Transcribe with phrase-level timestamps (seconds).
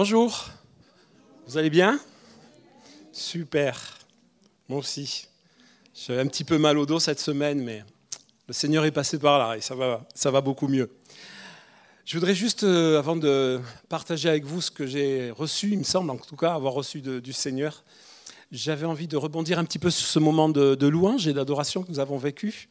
[0.00, 0.48] Bonjour,
[1.44, 1.98] vous allez bien?
[3.10, 3.98] Super,
[4.68, 5.26] moi aussi.
[5.92, 7.82] J'ai un petit peu mal au dos cette semaine, mais
[8.46, 10.88] le Seigneur est passé par là et ça va, ça va beaucoup mieux.
[12.04, 15.82] Je voudrais juste, euh, avant de partager avec vous ce que j'ai reçu, il me
[15.82, 17.82] semble en tout cas avoir reçu du Seigneur,
[18.52, 21.90] j'avais envie de rebondir un petit peu sur ce moment de louange et d'adoration que
[21.90, 22.68] nous avons vécu.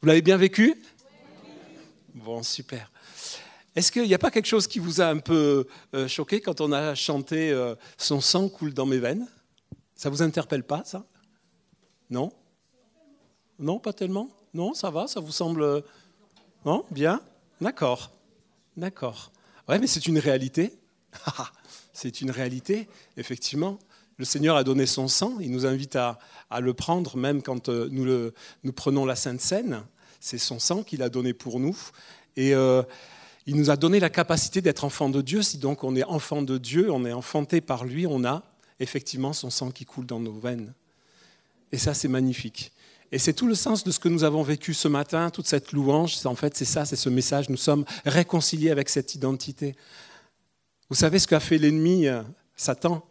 [0.00, 0.82] Vous l'avez bien vécu?
[2.14, 2.90] Bon, super.
[3.76, 6.60] Est-ce qu'il n'y a pas quelque chose qui vous a un peu euh, choqué quand
[6.60, 9.26] on a chanté euh, Son sang coule dans mes veines?
[9.94, 11.04] Ça vous interpelle pas, ça?
[12.10, 12.32] Non?
[13.58, 14.30] Non, pas tellement?
[14.54, 15.62] Non, ça va Ça vous semble.
[15.62, 15.80] Euh,
[16.64, 16.84] non?
[16.90, 17.20] Bien?
[17.60, 18.10] D'accord.
[18.76, 19.32] D'accord.
[19.68, 20.72] Ouais, mais c'est une réalité.
[21.92, 23.78] c'est une réalité, effectivement.
[24.16, 26.18] Le Seigneur a donné son sang, il nous invite à,
[26.60, 28.32] le prendre, même quand nous,
[28.74, 29.84] prenons la Sainte Seine.
[30.18, 31.78] C'est son sang qu'il a donné pour nous.
[32.36, 32.52] Et
[33.48, 35.40] il nous a donné la capacité d'être enfant de Dieu.
[35.40, 38.42] Si donc on est enfant de Dieu, on est enfanté par lui, on a
[38.78, 40.74] effectivement son sang qui coule dans nos veines.
[41.72, 42.72] Et ça, c'est magnifique.
[43.10, 45.72] Et c'est tout le sens de ce que nous avons vécu ce matin, toute cette
[45.72, 46.18] louange.
[46.26, 47.48] En fait, c'est ça, c'est ce message.
[47.48, 49.74] Nous sommes réconciliés avec cette identité.
[50.90, 52.22] Vous savez ce qu'a fait l'ennemi, euh,
[52.54, 53.02] Satan,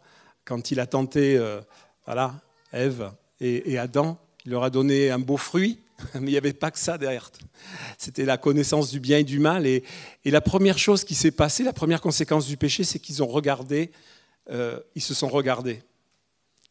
[0.44, 1.60] quand il a tenté euh,
[2.06, 2.40] voilà,
[2.72, 4.16] Ève et Adam?
[4.44, 5.80] Il leur a donné un beau fruit,
[6.14, 7.30] mais il n'y avait pas que ça derrière.
[7.96, 9.66] C'était la connaissance du bien et du mal.
[9.66, 9.84] Et,
[10.24, 13.90] la première chose qui s'est passée, la première conséquence du péché, c'est qu'ils ont regardé,
[14.50, 15.82] euh, ils se sont regardés,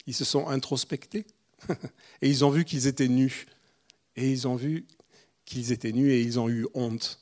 [0.05, 1.25] ils se sont introspectés,
[2.21, 3.47] et ils ont vu qu'ils étaient nus.
[4.15, 4.85] Et ils ont vu
[5.45, 7.19] qu'ils étaient nus et ils ont eu honte.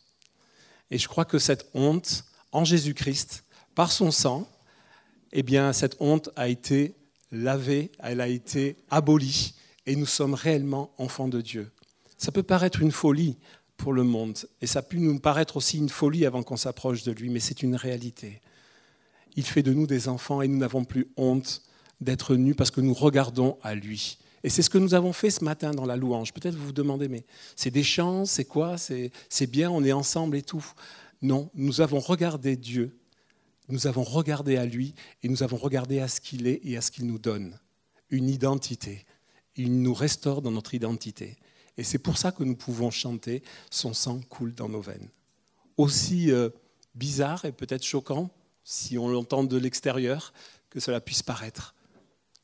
[0.91, 4.49] Et je crois que cette honte, en Jésus-Christ, par son sang,
[5.31, 6.95] eh bien, cette honte a été
[7.31, 11.71] lavée, elle a été abolie, et nous sommes réellement enfants de Dieu.
[12.17, 13.37] Ça peut paraître une folie
[13.77, 17.11] pour le monde, et ça peut nous paraître aussi une folie avant qu'on s'approche de
[17.11, 18.41] lui, mais c'est une réalité.
[19.35, 21.61] Il fait de nous des enfants et nous n'avons plus honte
[21.99, 24.17] d'être nus parce que nous regardons à lui.
[24.45, 26.31] Et c'est ce que nous avons fait ce matin dans la louange.
[26.31, 27.25] Peut-être vous vous demandez, mais
[27.55, 28.77] c'est des chants, c'est quoi?
[28.77, 30.65] C'est bien, on est ensemble et tout.
[31.21, 32.97] Non, nous avons regardé Dieu,
[33.67, 36.81] nous avons regardé à lui et nous avons regardé à ce qu'il est et à
[36.81, 37.59] ce qu'il nous donne.
[38.09, 39.05] Une identité.
[39.55, 41.35] Il nous restaure dans notre identité.
[41.77, 45.09] Et c'est pour ça que nous pouvons chanter Son sang coule dans nos veines.
[45.77, 46.49] Aussi euh,
[46.93, 48.29] bizarre et peut-être choquant,
[48.63, 50.33] si on l'entend de l'extérieur,
[50.69, 51.75] que cela puisse paraître.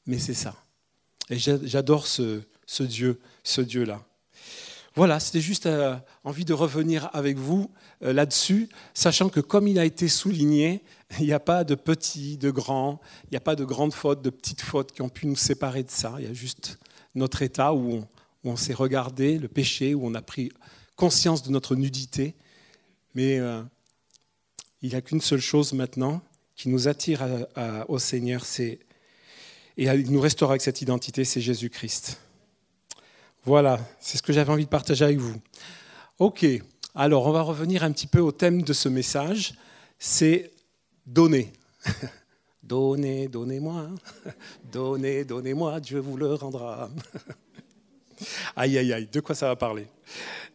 [0.06, 0.56] Mais c'est ça.
[1.30, 2.44] Et j'adore ce,
[2.82, 4.04] Dieu, ce Dieu-là.
[4.96, 7.72] Voilà, c'était juste euh, envie de revenir avec vous
[8.04, 10.84] euh, là-dessus, sachant que comme il a été souligné,
[11.20, 14.22] il n'y a pas de petits, de grands, il n'y a pas de grandes fautes,
[14.22, 16.16] de petites fautes qui ont pu nous séparer de ça.
[16.20, 16.78] Il y a juste
[17.16, 18.08] notre état où on,
[18.44, 20.52] où on s'est regardé le péché, où on a pris
[20.96, 22.36] conscience de notre nudité.
[23.16, 23.62] Mais euh,
[24.82, 26.22] il n'y a qu'une seule chose maintenant
[26.56, 27.24] qui nous attire
[27.88, 28.80] au Seigneur, c'est
[29.78, 32.20] et il nous restaure avec cette identité, c'est Jésus-Christ.
[33.46, 35.36] Voilà, c'est ce que j'avais envie de partager avec vous.
[36.20, 36.46] Ok,
[36.94, 39.56] alors on va revenir un petit peu au thème de ce message,
[39.98, 40.52] c'est
[41.08, 41.52] donner.
[42.64, 43.90] donnez, donnez-moi,
[44.72, 46.90] donnez, donnez-moi, Dieu vous le rendra.
[48.56, 49.88] Aïe, aïe, aïe, de quoi ça va parler?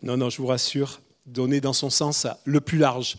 [0.03, 3.17] Non, non, je vous rassure, donner dans son sens le plus large.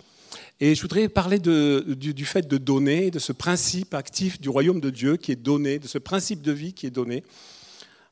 [0.59, 4.89] Et je voudrais parler du, fait de donner, de ce principe actif du royaume de
[4.89, 7.23] Dieu qui est donné, de ce principe de vie qui est donné.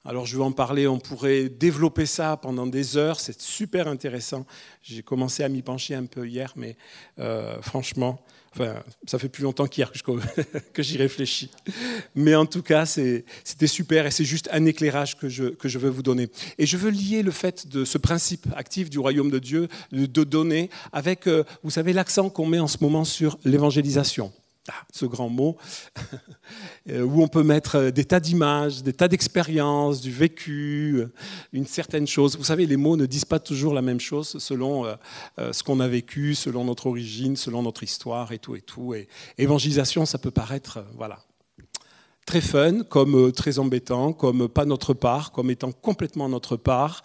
[0.05, 4.45] Alors je vais en parler, on pourrait développer ça pendant des heures, c'est super intéressant.
[4.83, 6.77] J'ai commencé à m'y pencher un peu hier, mais
[7.19, 8.19] euh, franchement,
[8.57, 9.91] Enfin, ça fait plus longtemps qu'hier
[10.71, 11.49] que j'y réfléchis.
[12.16, 15.77] Mais en tout cas, c'était super et c'est juste un éclairage que je, que je
[15.77, 16.29] veux vous donner.
[16.57, 20.23] Et je veux lier le fait de ce principe actif du royaume de Dieu, de
[20.23, 24.31] donner, avec, euh, vous savez, l'accent qu'on met en ce moment sur l'évangélisation.
[24.67, 25.57] Ah, ce grand mot,
[26.89, 31.13] euh, où on peut mettre euh, des tas d'images, des tas d'expériences, du vécu, euh,
[31.53, 32.35] une certaine chose.
[32.35, 34.85] Vous savez, les mots ne disent pas toujours la même chose selon
[35.37, 38.95] ce qu'on a vécu, selon notre origine, selon notre histoire et tout et tout.
[39.37, 41.19] Évangélisation, ça peut paraître, voilà,
[42.25, 47.03] très fun, comme euh, très embêtant, comme pas notre part, comme étant complètement notre part,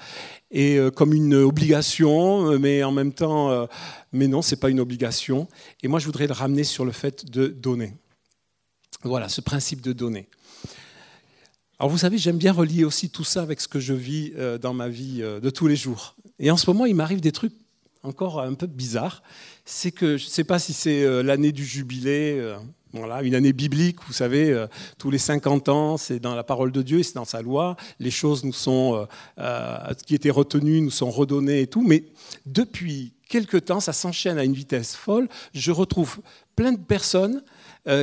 [0.51, 3.69] et euh, comme une obligation, euh, mais en même temps,
[4.13, 5.47] mais non, c'est pas une obligation.
[5.83, 7.95] Et moi, je voudrais le ramener sur le fait de donner.
[9.03, 10.29] Voilà, ce principe de donner.
[11.79, 14.75] Alors vous savez, j'aime bien relier aussi tout ça avec ce que je vis dans
[14.75, 16.15] ma vie de tous les jours.
[16.39, 17.55] Et en ce moment, il m'arrive des trucs
[18.03, 19.23] encore un peu bizarres.
[19.65, 22.55] C'est que je ne sais pas si c'est l'année du jubilé,
[22.93, 24.67] Voilà, une année biblique, vous savez, euh,
[24.99, 27.77] tous les 50 ans, c'est dans la parole de Dieu et c'est dans sa loi.
[28.01, 29.05] Les choses nous sont, euh,
[29.39, 31.83] euh, qui étaient retenues nous sont redonnées et tout.
[31.83, 32.05] Mais
[32.47, 35.29] depuis quelque temps, ça s'enchaîne à une vitesse folle.
[35.55, 36.19] Je retrouve
[36.57, 37.43] plein de personnes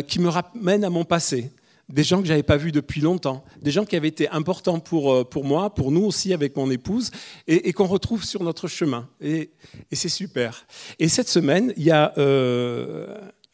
[0.07, 1.51] qui me ramènent à mon passé
[1.87, 5.29] des gens que j'avais pas vus depuis longtemps, des gens qui avaient été importants pour,
[5.29, 7.11] pour moi, pour nous aussi avec mon épouse,
[7.47, 9.07] et, qu'on retrouve sur notre chemin.
[9.21, 9.51] Et
[9.93, 10.65] c'est super.
[10.97, 12.13] Et cette semaine, il y a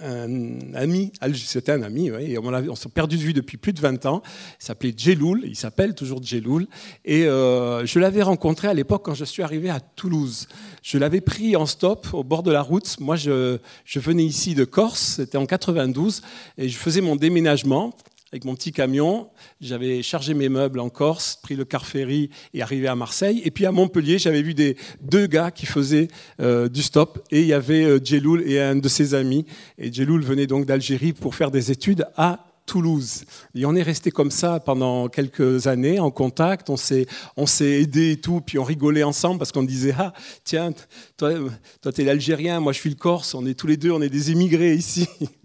[0.03, 4.05] un ami, c'était un ami, oui, on, s'est perdu de vue depuis plus de 20
[4.05, 4.21] ans,
[4.59, 6.67] il s'appelait Jeloul, il s'appelle toujours Jeloul,
[7.05, 10.47] et euh, je l'avais rencontré à l'époque quand je suis arrivé à Toulouse.
[10.81, 14.55] Je l'avais pris en stop au bord de la route, moi je, je venais ici
[14.55, 16.21] de Corse, c'était en 92,
[16.57, 17.93] et je faisais mon déménagement,
[18.33, 19.29] avec mon petit camion.
[19.61, 23.43] J'avais chargé mes meubles en Corse, pris le car ferry et arrivé à Marseille.
[23.45, 26.07] Et puis à Montpellier, j'avais vu des, deux gars qui faisaient
[26.41, 27.23] euh, du stop.
[27.29, 29.45] Et il y avait euh, Djeloul et un de ses amis.
[29.77, 33.25] Et Djeloul venait donc d'Algérie pour faire des études à Toulouse.
[33.53, 37.05] Et on est resté comme ça pendant quelques années en contact, on s'est,
[37.37, 40.13] on s'est aidé et tout, puis on rigolait ensemble parce qu'on disait Ah,
[40.43, 40.71] tiens,
[41.17, 41.33] toi,
[41.81, 44.01] toi tu es l'Algérien, moi je suis le Corse, on est tous les deux, on
[44.01, 45.07] est des émigrés ici.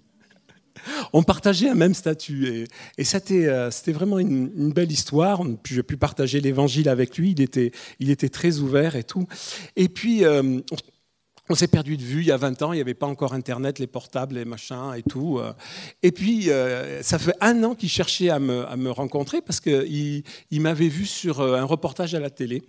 [1.13, 2.67] on partageait un même statut.
[2.99, 5.43] Et, euh, c'était, vraiment une, belle histoire.
[5.65, 7.33] J'ai pu partager l'évangile avec lui.
[7.33, 9.27] Il était, il était très ouvert et tout.
[9.77, 10.61] Et puis, euh,
[11.49, 13.33] on s'est perdu de vue il y a 20 ans, il n'y avait pas encore
[13.33, 15.39] Internet, les portables, les machins et tout.
[15.39, 15.53] Euh.
[16.03, 16.51] Et puis,
[17.01, 21.41] ça fait un an qu'il cherchait à me, rencontrer parce qu'il il m'avait vu sur
[21.41, 22.63] un reportage à la télé.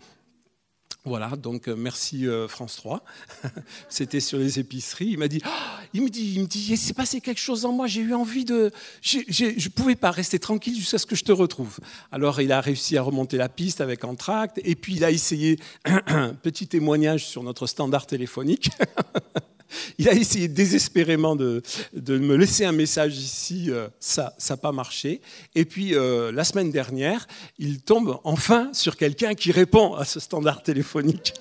[1.05, 3.03] Voilà, donc euh, merci euh, France 3.
[3.89, 5.07] C'était sur les épiceries.
[5.11, 5.49] Il m'a dit, oh,
[5.93, 7.87] il me dit, il me dit, s'est passé quelque chose en moi.
[7.87, 11.31] J'ai eu envie de, je ne pouvais pas rester tranquille jusqu'à ce que je te
[11.31, 11.79] retrouve.
[12.11, 15.57] Alors il a réussi à remonter la piste avec Entracte, et puis il a essayé
[15.85, 18.69] un petit témoignage sur notre standard téléphonique.
[19.97, 21.61] Il a essayé désespérément de,
[21.93, 25.21] me laisser un message ici, euh, ça n'a pas marché.
[25.55, 27.27] Et puis euh, la semaine dernière,
[27.57, 31.33] il tombe enfin sur quelqu'un qui répond à ce standard téléphonique.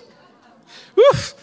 [1.13, 1.35] Ouf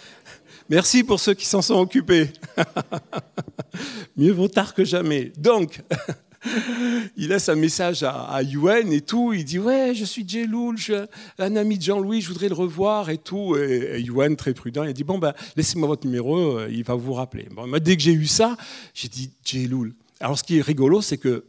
[0.68, 2.32] Merci pour ceux qui s'en sont occupés.
[4.18, 5.32] Mieux vaut tard que jamais.
[5.38, 5.82] Donc,
[7.18, 9.34] il laisse un message à, Yuen et tout.
[9.34, 11.06] Il dit Ouais, je suis Jeloul, je,
[11.40, 13.56] un ami de Jean-Louis, je voudrais le revoir et tout.
[13.56, 17.14] Et, Yuen, très prudent, il dit Bon, ben, laissez-moi votre numéro, euh, il va vous
[17.14, 17.48] rappeler.
[17.82, 18.58] Dès que j'ai eu ça,
[18.94, 19.94] j'ai dit Jeloul.
[20.20, 21.44] Alors, ce qui est rigolo, c'est que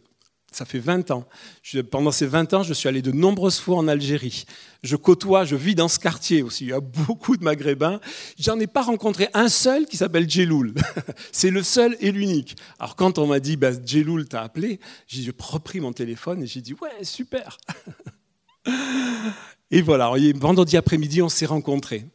[0.57, 1.27] ça fait 20 ans.
[1.91, 4.47] pendant ces 20 ans, je suis allé de nombreuses fois en Algérie.
[4.83, 6.65] Je côtoie, je vis dans ce quartier aussi.
[6.65, 8.01] Il y a beaucoup de Maghrébins.
[8.39, 10.73] J'en ai pas rencontré un seul qui s'appelle Djeloul.
[11.33, 12.57] C'est le seul et l'unique.
[12.79, 16.63] Alors quand on m'a dit, bah, Djeloul t'a appelé, j'ai repris mon téléphone et j'ai
[16.63, 17.59] dit, ouais, super.
[19.71, 22.07] Et voilà, vendredi après-midi, on s'est rencontrés.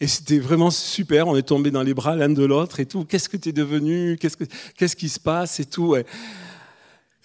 [0.00, 3.04] Et c'était vraiment super, on est tombé dans les bras l'un de l'autre et tout.
[3.04, 4.16] Qu'est-ce que tu es devenu?
[4.18, 4.44] Qu'est-ce, que,
[4.76, 5.94] qu'est-ce qui se passe et tout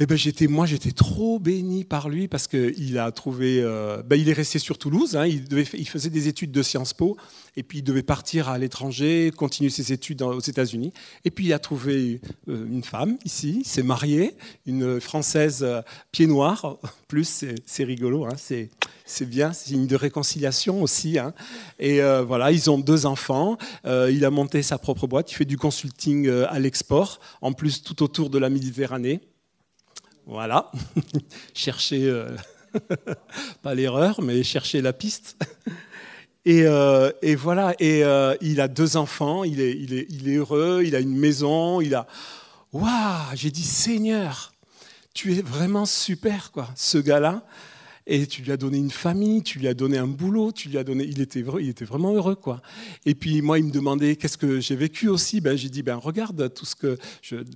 [0.03, 3.62] eh ben j'étais, moi, j'étais trop béni par lui parce qu'il a trouvé.
[3.62, 5.15] Euh, ben, il est resté sur Toulouse.
[5.15, 7.18] Hein, il, devait, il, faisait des études de Sciences Po
[7.56, 10.92] et puis il devait partir à l'étranger, continuer ses études aux États-Unis.
[11.24, 14.33] Et puis il a trouvé euh, une femme ici, s'est marié,
[14.65, 16.80] une française euh, pied noir.
[17.07, 18.25] Plus, c'est, rigolo.
[18.25, 18.71] Hein, c'est,
[19.06, 21.19] c'est bien, c'est une de réconciliation aussi.
[21.19, 21.31] Hein.
[21.77, 23.57] Et voilà, ils ont deux enfants.
[23.86, 25.31] il a monté sa propre boîte.
[25.31, 29.19] Il fait du consulting à l'export, en plus tout autour de la Méditerranée.
[30.25, 30.71] Voilà,
[31.53, 32.35] chercher, euh,
[33.63, 35.38] pas l'erreur, mais chercher la piste.
[36.45, 40.35] Et, euh, voilà, et euh, il a deux enfants, il est, il, est, il est,
[40.35, 42.07] heureux, il a une maison, il a...
[42.73, 44.53] Waouh, j'ai dit Seigneur,
[45.13, 47.43] tu es vraiment super, quoi, ce gars-là
[48.08, 50.77] et tu lui as donné une famille, tu lui as donné un boulot, tu lui
[50.77, 52.62] as donné, il était, il était vraiment heureux quoi.
[53.05, 55.96] Et puis moi il me demandait qu'est-ce que j'ai vécu aussi, ben j'ai dit ben
[55.96, 56.98] regarde tout ce que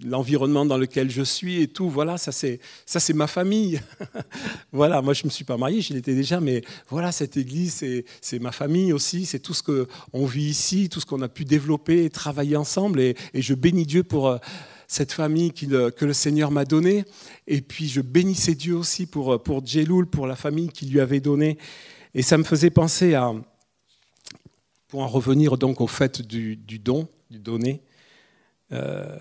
[0.04, 3.82] l'environnement dans lequel je suis et tout, voilà ça c'est ça c'est ma famille.
[4.72, 7.84] voilà, moi je me suis pas marié, je l'étais déjà, mais voilà cette église
[8.22, 11.30] c'est ma famille aussi, c'est tout ce que on vit ici, tout ce qu'on a
[11.30, 14.38] pu développer, et travailler ensemble et, et je bénis Dieu pour euh,
[14.88, 17.06] cette famille que le Seigneur m'a donnée.
[17.48, 21.20] Et puis je bénissais Dieu aussi pour, pour Djeloul, pour la famille qu'il lui avait
[21.20, 21.58] donnée.
[22.14, 23.34] Et ça me faisait penser à,
[24.88, 27.82] pour en revenir donc au fait du, don, du donner,
[28.72, 29.20] euh,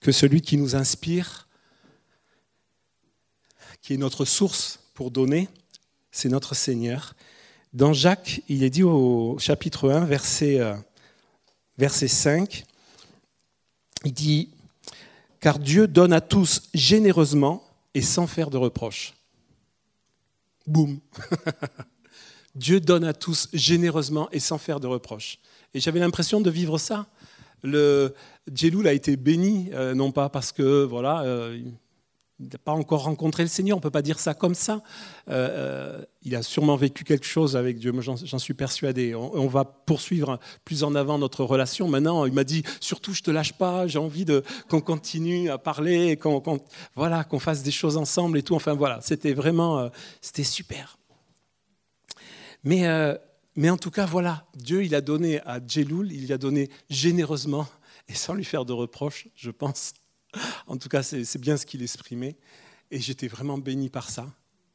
[0.00, 1.46] que celui qui nous inspire,
[3.80, 5.48] qui est notre source pour donner,
[6.10, 7.14] c'est notre Seigneur.
[7.72, 10.74] Dans Jacques, il est dit au chapitre 1, verset, euh,
[11.78, 12.64] verset 5,
[14.04, 14.53] il dit,
[15.44, 19.12] car Dieu donne à tous généreusement et sans faire de reproches.
[20.66, 21.00] Boum
[22.54, 25.38] Dieu donne à tous généreusement et sans faire de reproches.
[25.74, 27.08] Et j'avais l'impression de vivre ça.
[27.62, 28.14] le
[28.50, 31.60] Djeloul a été béni, euh, non pas parce que voilà, euh,
[32.40, 34.82] il n'a pas encore rencontré le Seigneur, on ne peut pas dire ça comme ça.
[35.28, 39.14] Euh, il a sûrement vécu quelque chose avec Dieu, j'en suis persuadé.
[39.14, 41.86] On, va poursuivre plus en avant notre relation.
[41.86, 44.26] Maintenant, il m'a dit, surtout je ne te lâche pas, j'ai envie
[44.68, 46.42] qu'on continue à parler, qu'on
[46.96, 48.56] voilà, qu'on fasse des choses ensemble et tout.
[48.56, 50.98] Enfin voilà, c'était vraiment, c'était super.
[52.64, 52.84] Mais,
[53.54, 57.68] mais en tout cas, voilà, Dieu, il a donné à Djeloul, il a donné généreusement
[58.08, 59.92] et sans lui faire de reproches, je pense.
[60.66, 62.36] En tout cas, c'est bien ce qu'il exprimait.
[62.90, 64.26] Et j'étais vraiment béni par ça.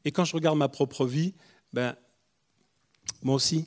[0.05, 1.33] Et quand je regarde ma propre vie,
[1.73, 1.95] ben,
[3.21, 3.65] moi aussi,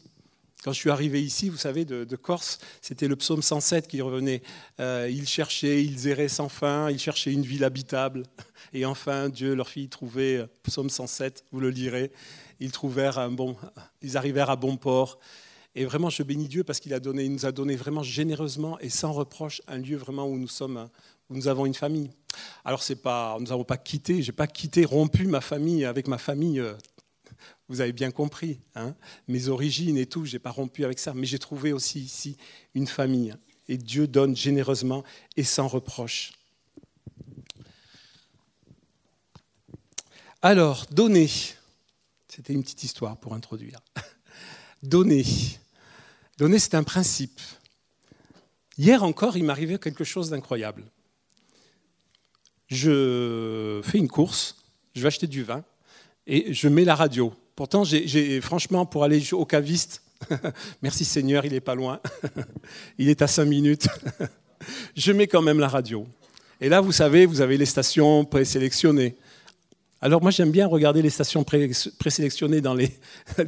[0.62, 4.42] quand je suis arrivé ici, vous savez, de, Corse, c'était le psaume 107 qui revenait.
[4.78, 8.22] Euh, ils cherchaient, ils erraient sans fin, ils cherchaient une ville habitable.
[8.72, 12.12] Et enfin, Dieu, leur fille, trouvait, euh, psaume 107, vous le lirez,
[12.60, 13.56] ils, trouvèrent un bon,
[14.02, 15.18] ils arrivèrent à bon port.
[15.74, 19.62] Et vraiment, je bénis Dieu parce qu'il nous a donné vraiment généreusement et sans reproche
[19.66, 20.88] un lieu vraiment où nous sommes,
[21.32, 22.10] nous avons une famille.
[22.64, 26.18] Alors c'est pas, nous n'avons pas quitté, j'ai pas quitté, rompu ma famille avec ma
[26.18, 26.60] famille.
[26.60, 26.74] Euh,
[27.68, 28.94] vous avez bien compris, hein,
[29.28, 32.36] mes origines et tout, j'ai pas rompu avec ça, mais j'ai trouvé aussi ici
[32.74, 33.34] une famille.
[33.68, 35.04] Et Dieu donne généreusement
[35.36, 36.32] et sans reproche.
[40.42, 41.30] Alors, donner,
[42.28, 43.80] c'était une petite histoire pour introduire.
[44.82, 45.24] Donner.
[46.36, 47.40] Donner, c'est un principe.
[48.76, 50.84] Hier encore, il m'arrivait quelque chose d'incroyable.
[52.72, 54.56] Je fais une course,
[54.94, 55.62] je vais acheter du vin
[56.26, 57.34] et je mets la radio.
[57.54, 60.02] Pourtant, j'ai, franchement, pour aller au caviste,
[60.82, 62.00] merci Seigneur, il n'est pas loin,
[62.98, 63.88] il est à cinq minutes,
[64.96, 66.06] je mets quand même la radio.
[66.62, 69.16] Et là, vous savez, vous avez les stations présélectionnées.
[70.00, 72.90] Alors moi j'aime bien regarder les stations présélectionnées dans les,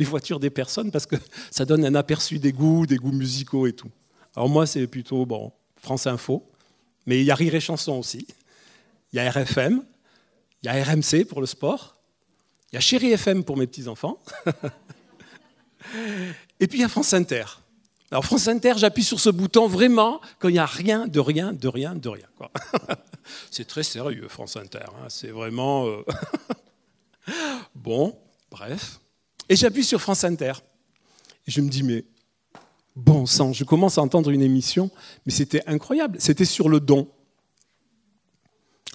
[0.01, 1.17] voitures des personnes parce que
[1.51, 3.91] ça donne un aperçu des goûts, des goûts musicaux et tout.
[4.37, 5.51] Alors moi c'est plutôt bon,
[5.81, 6.45] France Info,
[7.07, 8.27] mais il y a Rire et Chanson aussi.
[9.15, 9.81] Il y a RFM,
[10.65, 11.95] il y a RMC pour le sport,
[12.73, 14.19] il y a Chéri FM pour mes petits-enfants,
[16.59, 17.45] et puis il y a France Inter.
[18.11, 21.53] Alors France Inter, j'appuie sur ce bouton vraiment quand il n'y a rien, de rien,
[21.53, 22.27] de rien, de rien.
[23.53, 24.81] C'est très sérieux, France Inter.
[24.81, 25.07] Hein.
[25.09, 25.87] C'est vraiment...
[25.87, 26.03] Euh,
[27.77, 28.19] bon,
[28.51, 28.99] bref.
[29.49, 30.55] Et j'appuie sur France Inter.
[31.47, 32.05] Et je me dis, mais
[32.97, 34.91] bon sang, je commence à entendre une émission,
[35.25, 36.17] mais c'était incroyable.
[36.21, 37.09] C'était sur le don.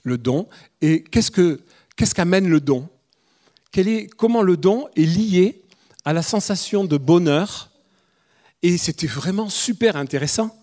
[0.03, 0.48] Le don.
[0.82, 1.32] Et qu'est-ce
[2.13, 2.88] qu'amène le don?
[3.75, 5.62] Est, Comment le don est lié
[6.06, 7.70] à la sensation de bonheur?
[8.62, 10.56] Et c'était vraiment super intéressant.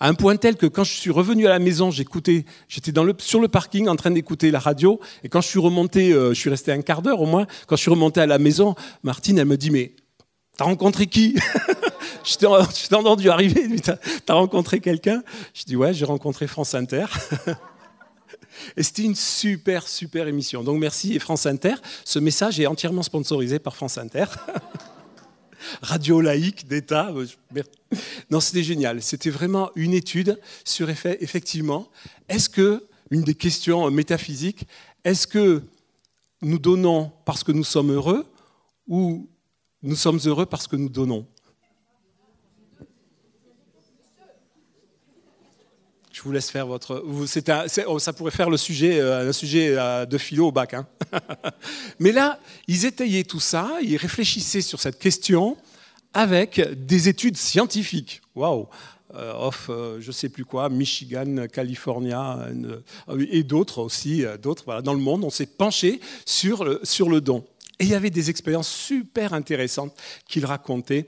[0.00, 3.40] À un point tel que quand je suis revenu à la maison, j'écoutais, j'étais sur
[3.40, 5.00] le parking en train d'écouter la radio.
[5.22, 7.46] Et quand je suis remonté, euh, je suis resté un quart d'heure au moins.
[7.66, 9.92] Quand je suis remonté à la maison, Martine, elle me dit Mais
[10.56, 11.36] t'as rencontré qui?
[12.24, 13.68] Je t'ai entendu arriver.
[13.80, 13.96] T'as
[14.28, 15.22] as rencontré quelqu'un?
[15.52, 17.04] Je dis Ouais, j'ai rencontré France Inter.
[18.76, 20.62] Et c'était une super, super émission.
[20.62, 21.74] Donc merci et France Inter.
[22.04, 24.26] Ce message est entièrement sponsorisé par France Inter.
[25.82, 27.12] radio laïque d'État.
[28.30, 29.02] Non, c'était génial.
[29.02, 31.88] C'était vraiment une étude sur effet, effectivement,
[32.28, 34.66] est-ce que, une des questions métaphysiques,
[35.04, 35.62] est-ce que
[36.42, 38.26] nous donnons parce que nous sommes heureux
[38.86, 39.28] ou
[39.82, 41.26] nous sommes heureux parce que nous donnons?
[46.24, 47.04] Vous laisse faire votre.
[47.86, 50.74] Oh, ça pourrait faire le sujet, euh, un sujet euh, de philo au bac.
[50.74, 50.86] Hein.
[51.98, 55.56] Mais là, ils étayaient tout ça, ils réfléchissaient sur cette question
[56.14, 58.22] avec des études scientifiques.
[58.34, 58.68] Waouh
[59.14, 62.48] euh, Off, je sais plus quoi, Michigan, California
[63.30, 67.44] et d'autres aussi, d'autres dans le monde, on s'est penché sur le, sur le don.
[67.78, 69.94] Et il y avait des expériences super intéressantes
[70.26, 71.06] qu'il racontait.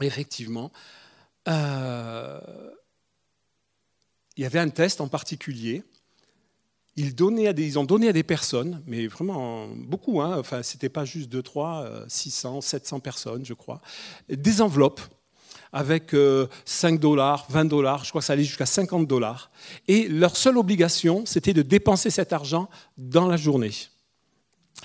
[0.00, 0.70] Effectivement,
[4.38, 5.82] il y avait un test en particulier.
[6.96, 11.28] Ils, ont donné à des personnes, mais vraiment beaucoup, hein, enfin, ce n'était pas juste
[11.28, 13.80] 2, 3, 600, 700 personnes, je crois,
[14.28, 15.00] des enveloppes
[15.72, 19.50] avec 5 euh, dollars, 20 dollars, je crois que ça allait jusqu'à 50 dollars.
[19.86, 23.72] Et leur seule obligation, c'était de dépenser cet argent dans la journée.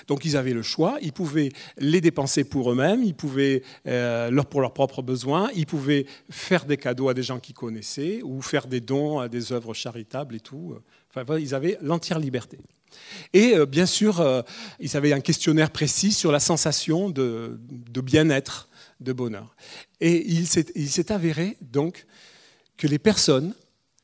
[0.08, 4.62] Donc ils avaient le choix, ils pouvaient les dépenser pour eux-mêmes, ils pouvaient euh, pour
[4.62, 8.68] leurs propres besoins, ils pouvaient faire des cadeaux à des gens qu'ils connaissaient ou faire
[8.68, 10.76] des dons à des œuvres charitables et tout.
[11.16, 12.58] Enfin, ils avaient l'entière liberté.
[13.34, 14.42] Et euh, bien sûr, euh,
[14.80, 17.60] ils avaient un questionnaire précis sur la sensation de,
[18.02, 18.70] bien-être,
[19.00, 19.56] de bonheur.
[20.00, 22.06] Et il s'est avéré donc
[22.78, 23.54] que les personnes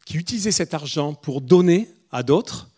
[0.05, 2.69] qui utilisaient cet argent pour donner à d'autres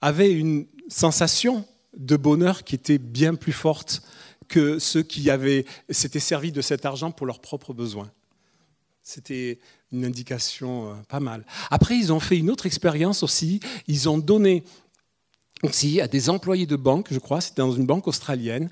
[0.00, 4.02] avaient une sensation de bonheur qui était bien plus forte
[4.48, 8.10] que ceux qui avaient s'étaient servis de cet argent pour leurs propres besoins.
[9.02, 9.58] C'était
[9.92, 11.44] une indication euh, pas mal.
[11.70, 13.60] Après, ils ont fait une autre expérience aussi.
[13.86, 14.64] Ils ont donné
[15.62, 18.68] aussi à des employés de banque, je crois, c'était dans une banque australienne,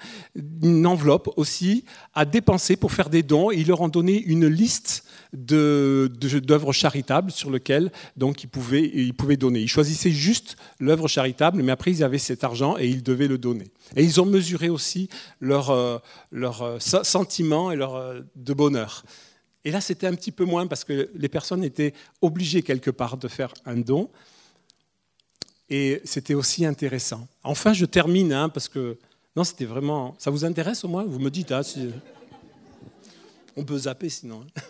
[0.63, 3.51] une enveloppe aussi à dépenser pour faire des dons.
[3.51, 9.37] ils leur ont donné une liste d'œuvres charitables sur lesquelles donc, ils, pouvaient, ils pouvaient
[9.37, 9.61] donner.
[9.61, 13.39] Ils choisissaient juste l'œuvre charitable, mais après ils avaient cet argent et ils devaient le
[13.39, 13.67] donner.
[13.97, 15.09] Et ils ont mesuré aussi
[15.41, 15.99] leur, euh,
[16.31, 19.05] leur euh, sentiment et leur euh, de bonheur.
[19.65, 23.17] Et là, c'était un petit peu moins parce que les personnes étaient obligées quelque part
[23.17, 24.11] de faire un don.
[25.77, 27.27] Et c'était aussi intéressant.
[27.43, 28.97] Enfin, je termine, hein, parce que
[29.35, 30.15] non, c'était vraiment.
[30.21, 31.03] Ça vous intéresse au moins?
[31.03, 31.91] Vous me dites, si...
[33.57, 34.43] on peut zapper sinon.
[34.43, 34.61] Hein.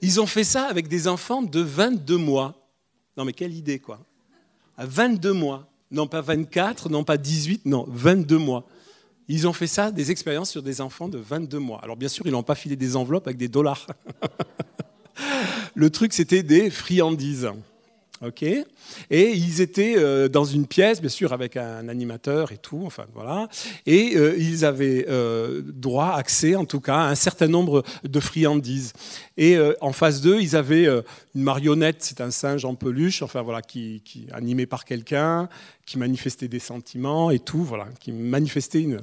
[0.00, 2.54] Ils ont fait ça avec des enfants de 22 mois.
[3.16, 3.98] Non, mais quelle idée, quoi.
[4.76, 5.68] À 22 mois.
[5.90, 8.68] Non, pas 24, non, pas 18, non, 22 mois.
[9.26, 11.80] Ils ont fait ça, des expériences sur des enfants de 22 mois.
[11.82, 13.88] Alors, bien sûr, ils n'ont pas filé des enveloppes avec des dollars.
[15.74, 17.50] Le truc, c'était des friandises.
[18.22, 18.44] Ok
[19.10, 23.06] et ils étaient euh, dans une pièce, bien sûr, avec un animateur et tout, enfin
[23.14, 23.48] voilà.
[23.86, 28.20] Et euh, ils avaient euh, droit, accès en tout cas, à un certain nombre de
[28.20, 28.92] friandises.
[29.36, 33.62] Et en face d'eux, ils avaient une marionnette, c'est un singe en peluche, enfin voilà,
[33.62, 35.48] qui, animé par quelqu'un,
[35.86, 39.02] qui manifestait des sentiments et tout, voilà, qui manifestait une.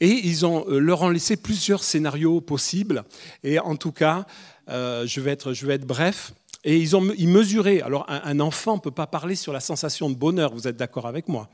[0.00, 3.04] Et ils ont, leur ont laissé plusieurs scénarios possibles.
[3.44, 4.26] Et en tout cas,
[4.66, 6.32] je vais être, je vais être bref.
[6.62, 7.80] Et ils ont ils mesuraient.
[7.80, 11.06] Alors, un, enfant ne peut pas parler sur la sensation de bonheur, vous êtes d'accord
[11.06, 11.48] avec moi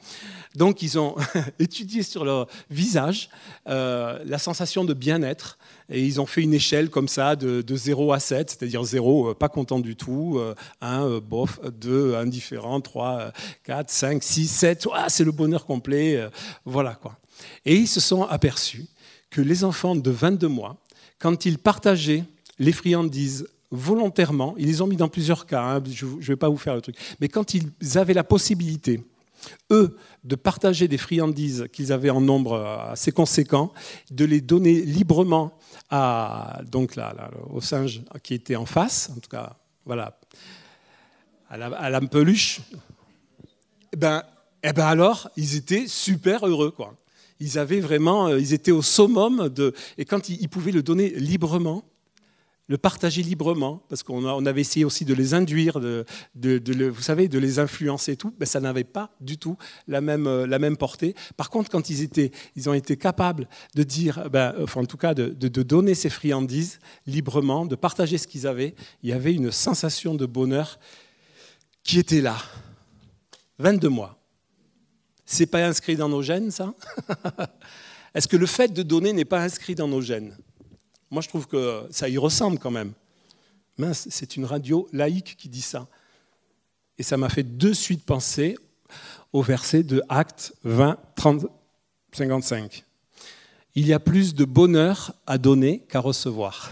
[0.56, 1.14] Donc, ils ont
[1.60, 3.30] étudié sur leur visage
[3.68, 5.58] euh, la sensation de bien-être.
[5.88, 9.34] Et ils ont fait une échelle comme ça de, 0 à 7, c'est-à-dire 0, euh,
[9.34, 10.40] pas content du tout,
[10.80, 13.30] 1, euh, bof, 2, indifférent, 3,
[13.62, 16.28] 4, 5, 6, 7, c'est le bonheur complet.
[16.64, 17.16] Voilà quoi.
[17.64, 18.86] Et ils se sont aperçus
[19.30, 20.76] que les enfants de 22 mois,
[21.20, 22.24] quand ils partageaient
[22.58, 26.48] les friandises volontairement, ils les ont mis dans plusieurs cas, hein, je ne vais pas
[26.48, 29.02] vous faire le truc, mais quand ils avaient la possibilité,
[29.70, 32.58] eux, de partager des friandises qu'ils avaient en nombre
[32.90, 33.72] assez conséquent,
[34.10, 35.52] de les donner librement
[35.90, 37.14] à, donc là,
[37.50, 40.18] au singe qui était en face, en tout cas, voilà,
[41.48, 42.60] à la, à peluche,
[43.92, 44.22] eh ben,
[44.62, 46.94] eh ben alors, ils étaient super heureux, quoi.
[47.38, 51.10] Ils avaient vraiment, euh, ils étaient au summum de, et quand ils pouvaient le donner
[51.10, 51.84] librement,
[52.68, 56.04] le partager librement, parce qu'on avait essayé aussi de les induire, de,
[56.88, 60.26] vous savez, de les influencer et tout, mais ça n'avait pas du tout la même,
[60.26, 61.14] euh, portée.
[61.36, 65.28] Par contre, quand ils, ont été capables de dire, ben, enfin, en tout cas de,
[65.28, 70.14] de donner ces friandises librement, de partager ce qu'ils avaient, il y avait une sensation
[70.14, 70.78] de bonheur
[71.84, 72.36] qui était là.
[73.58, 74.18] 22 mois.
[75.24, 76.74] C'est pas inscrit dans nos gènes, ça?
[78.14, 80.36] Est-ce que le fait de donner n'est pas inscrit dans nos gènes?
[81.10, 82.92] Moi, je trouve que ça y ressemble quand même.
[83.78, 85.86] Mince, c'est une radio laïque qui dit ça.
[86.98, 88.56] Et ça m'a fait de suite penser
[89.32, 91.46] au verset de Actes 20, 30,
[92.12, 92.84] 55.
[93.74, 96.70] Il y a plus de bonheur à donner qu'à recevoir.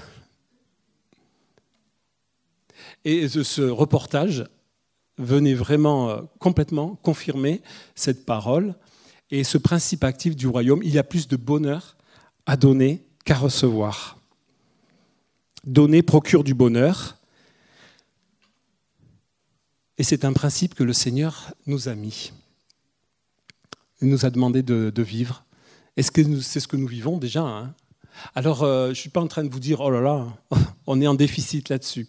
[3.04, 4.46] Et ce reportage
[5.18, 7.60] venait vraiment euh, complètement confirmer
[7.94, 8.74] cette parole
[9.30, 10.80] et ce principe actif du royaume.
[10.82, 11.96] Il y a plus de bonheur
[12.46, 14.18] à donner qu'à recevoir.
[15.66, 17.18] Donner procure du bonheur.
[19.96, 22.32] Et c'est un principe que le Seigneur nous a mis.
[24.02, 25.44] Il nous a demandé de, vivre.
[25.96, 27.74] Est-ce que c'est ce que nous vivons déjà hein?
[28.34, 30.26] Alors, euh, je ne suis pas en train de vous dire, oh là là,
[30.86, 32.06] on est en déficit là-dessus.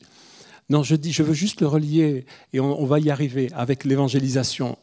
[0.70, 4.78] Non, je dis, je veux juste le relier, et on va y arriver avec l'évangélisation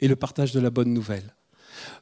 [0.00, 1.34] et le partage de la bonne nouvelle.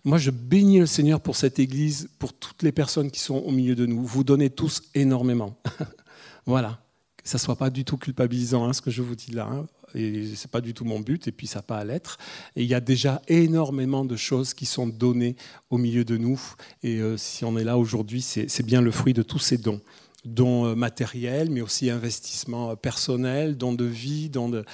[0.04, 3.50] Moi, je bénis le Seigneur pour cette Église, pour toutes les personnes qui sont au
[3.50, 4.04] milieu de nous.
[4.04, 5.56] Vous donnez tous énormément.
[6.48, 6.80] Voilà,
[7.22, 9.46] que ça ne soit pas du tout culpabilisant, hein, ce que je vous dis là.
[9.52, 9.66] Hein.
[9.94, 12.16] Et ce n'est pas du tout mon but, et puis ça n'a pas à l'être.
[12.56, 15.36] Et il y a déjà énormément de choses qui sont données
[15.68, 16.40] au milieu de nous.
[16.82, 19.82] Et euh, si on est là aujourd'hui, c'est bien le fruit de tous ces dons
[20.24, 24.64] dons euh, matériels, mais aussi investissements euh, personnels, dons de vie, dons de,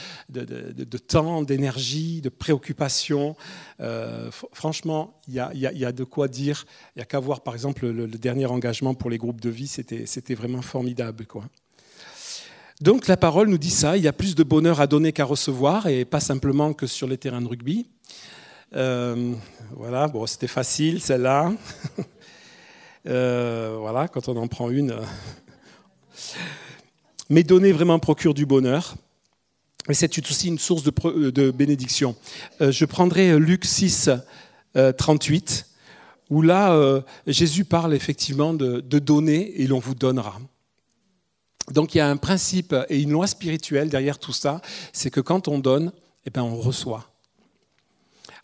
[0.99, 3.37] temps, d'énergie, de préoccupation.
[4.53, 6.67] franchement, il y, y a, de quoi dire.
[6.95, 9.51] Il n'y a qu'à voir, par exemple, le, le, dernier engagement pour les groupes de
[9.51, 11.27] vie, c'était vraiment formidable.
[11.27, 11.45] Quoi.
[12.85, 15.25] Donc la parole nous dit ça, il y a plus de bonheur à donner qu'à
[15.25, 17.87] recevoir, et pas simplement que sur les terrains de rugby.
[18.77, 19.33] Euh,
[19.75, 21.51] voilà, bon, c'était facile celle-là.
[23.07, 24.97] Euh, voilà, quand on en prend une.
[27.29, 28.95] Mais donner vraiment procure du bonheur.
[29.91, 32.17] Et c'est aussi une source de, bénédiction.
[32.63, 34.09] Euh, je prendrai Luc 6,
[34.97, 35.67] 38,
[36.31, 40.41] où là, Jésus parle effectivement de donner et l'on vous donnera.
[41.71, 44.61] Donc il y a un principe et une loi spirituelle derrière tout ça,
[44.93, 45.93] c'est que quand on donne,
[46.27, 47.07] eh ben, on reçoit.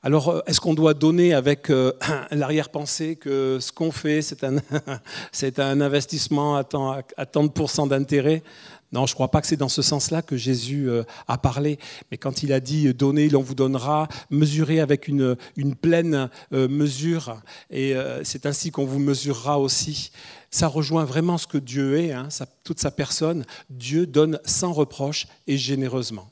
[0.03, 1.93] Alors, euh, est-ce qu'on doit donner avec euh,
[2.31, 4.57] l'arrière-pensée que ce qu'on fait, c'est un,
[5.59, 8.43] un, investissement à tant, à tant de pourcents d'intérêt?
[8.93, 11.79] Non, je ne crois pas que c'est dans ce sens-là que Jésus euh, a parlé.
[12.11, 17.41] Mais quand il a dit donnez, l'on vous donnera, mesurez avec une, une pleine mesure,
[17.71, 20.11] et c'est ainsi qu'on vous mesurera aussi.
[20.51, 22.29] Ça rejoint vraiment ce que Dieu est, hein,
[22.65, 23.45] toute sa personne.
[23.69, 26.31] Dieu donne sans reproche et généreusement.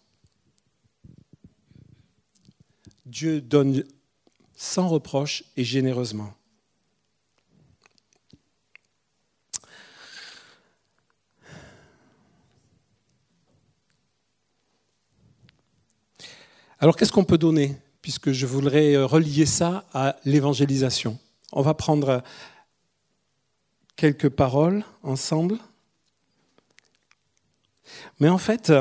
[3.06, 3.84] Dieu donne
[4.56, 6.34] sans reproche et généreusement.
[16.80, 21.18] Alors qu'est-ce qu'on peut donner Puisque je voudrais relier ça à l'évangélisation?
[21.52, 22.22] On va prendre
[23.98, 25.58] quelques paroles ensemble.
[28.18, 28.72] Mais en fait,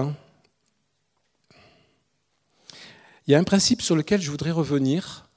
[3.28, 5.28] Il y a un principe sur lequel je voudrais revenir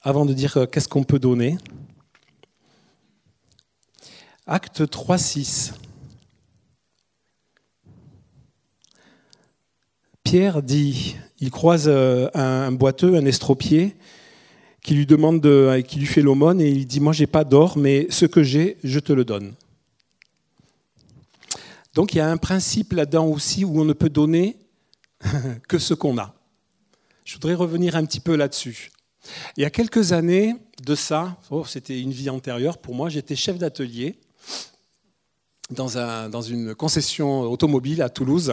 [0.00, 1.58] avant de dire euh, qu'est-ce qu'on peut donner.
[4.46, 5.74] Acte 3, 6.
[10.24, 13.94] Pierre dit, il croise euh, un boiteux, un estropié,
[14.82, 17.78] qui lui demande, de, qui lui fait l'aumône, et il dit, moi j'ai pas d'or,
[17.78, 19.54] mais ce que j'ai, je te le donne.
[21.94, 24.56] Donc il y a un principe là-dedans aussi où on ne peut donner
[25.68, 26.34] que ce qu'on a.
[27.24, 28.90] Je voudrais revenir un petit peu là-dessus.
[29.56, 33.36] Il y a quelques années de ça, oh, c'était une vie antérieure pour moi, j'étais
[33.36, 34.18] chef d'atelier
[35.70, 38.52] dans, un, dans, une concession automobile à Toulouse.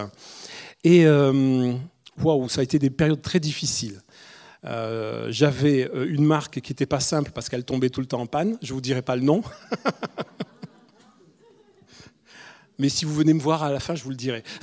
[0.83, 1.73] Et euh,
[2.47, 4.01] ça a été des périodes très difficiles.
[4.65, 8.21] Euh, j'avais euh, une marque qui n'était pas simple parce qu'elle tombait tout le temps
[8.21, 8.57] en panne.
[8.61, 9.41] Je ne vous dirai pas le nom.
[12.77, 14.43] Mais si vous venez me voir à la fin, je vous le dirai.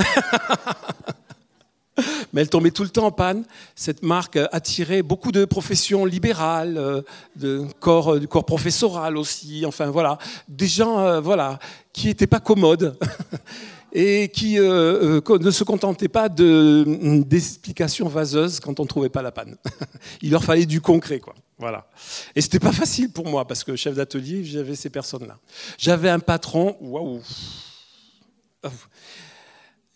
[2.32, 3.44] mais elle tombait tout le temps en panne.
[3.74, 7.02] Cette marque attirait beaucoup de professions libérales, euh,
[7.36, 10.16] de corps, du corps professoral aussi, enfin voilà,
[10.48, 11.58] des gens voilà,
[11.92, 12.98] qui n'étaient pas commodes
[13.98, 19.56] et qui ne se contentaient pas d'explications vaseuses quand on ne trouvait pas la panne.
[20.22, 21.34] Il leur fallait du concret, quoi.
[21.58, 21.88] Voilà.
[22.34, 25.38] Et c'était pas facile pour moi parce que chef d'atelier, j'avais ces personnes-là.
[25.78, 27.22] J'avais un patron, waouh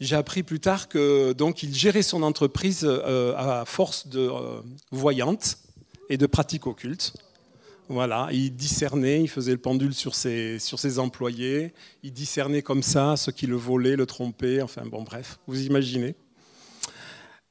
[0.00, 4.60] j'ai appris plus tard que donc il gérait son entreprise euh, à force de euh,
[4.90, 5.58] voyantes
[6.08, 7.12] et de pratiques occultes.
[7.92, 11.74] Voilà, il discernait, il faisait le pendule sur ses, sur ses employés,
[12.04, 16.14] il discernait comme ça ceux qui le volaient, le trompaient, enfin bon bref, vous imaginez.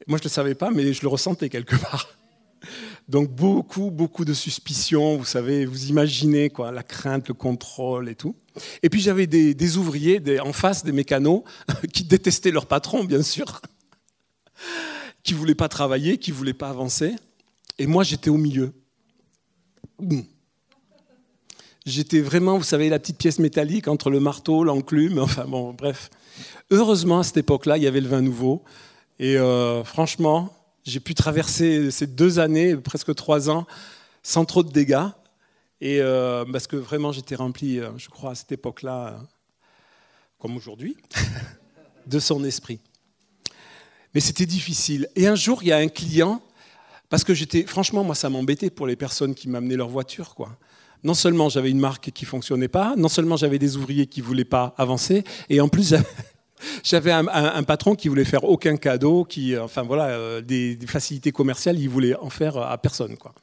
[0.08, 2.18] Moi je ne le savais pas, mais je le ressentais quelque part.
[3.10, 8.16] Donc beaucoup, beaucoup de suspicions, vous savez, vous imaginez quoi, la crainte, le contrôle et
[8.16, 8.34] tout.
[8.82, 11.44] Et puis j'avais des, ouvriers en face, des mécanos,
[11.94, 13.62] qui détestaient leur patron, bien sûr,
[15.24, 17.14] qui voulaient pas travailler, qui voulaient pas avancer.
[17.78, 18.72] Et moi, j'étais au milieu.
[21.86, 26.10] J'étais vraiment, vous savez, la petite pièce métallique entre le marteau, l'enclume, enfin bon, bref.
[26.72, 28.64] Heureusement, à cette époque-là, il y avait le vin nouveau.
[29.18, 33.66] Et euh, franchement, j'ai pu traverser ces deux années, presque trois ans,
[34.24, 35.08] sans trop de dégâts.
[35.82, 39.20] Et euh, parce que vraiment, j'étais rempli, euh, je crois, à cette époque-là,
[40.38, 40.96] comme aujourd'hui,
[42.08, 42.80] de son esprit.
[44.14, 45.10] Mais c'était difficile.
[45.16, 46.42] Et un jour, il y a un client,
[47.10, 50.58] parce que j'étais, franchement, moi, ça m'embêtait pour les personnes qui m'amenaient leur voiture, quoi.
[51.04, 54.44] Non seulement j'avais une marque qui fonctionnait pas, non seulement j'avais des ouvriers qui voulaient
[54.44, 55.96] pas avancer, et en plus
[56.84, 61.80] J'avais un, patron qui voulait faire aucun cadeau, qui, enfin voilà, euh, des, facilités commerciales,
[61.80, 63.34] il voulait en faire à personne, quoi.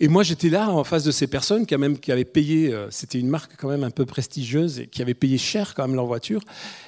[0.00, 1.74] Et moi, j'étais là en face de ces personnes qui,
[2.12, 5.38] avaient payé, euh, c'était une marque quand même un peu prestigieuse et qui avaient payé
[5.38, 6.40] cher quand même leur voiture.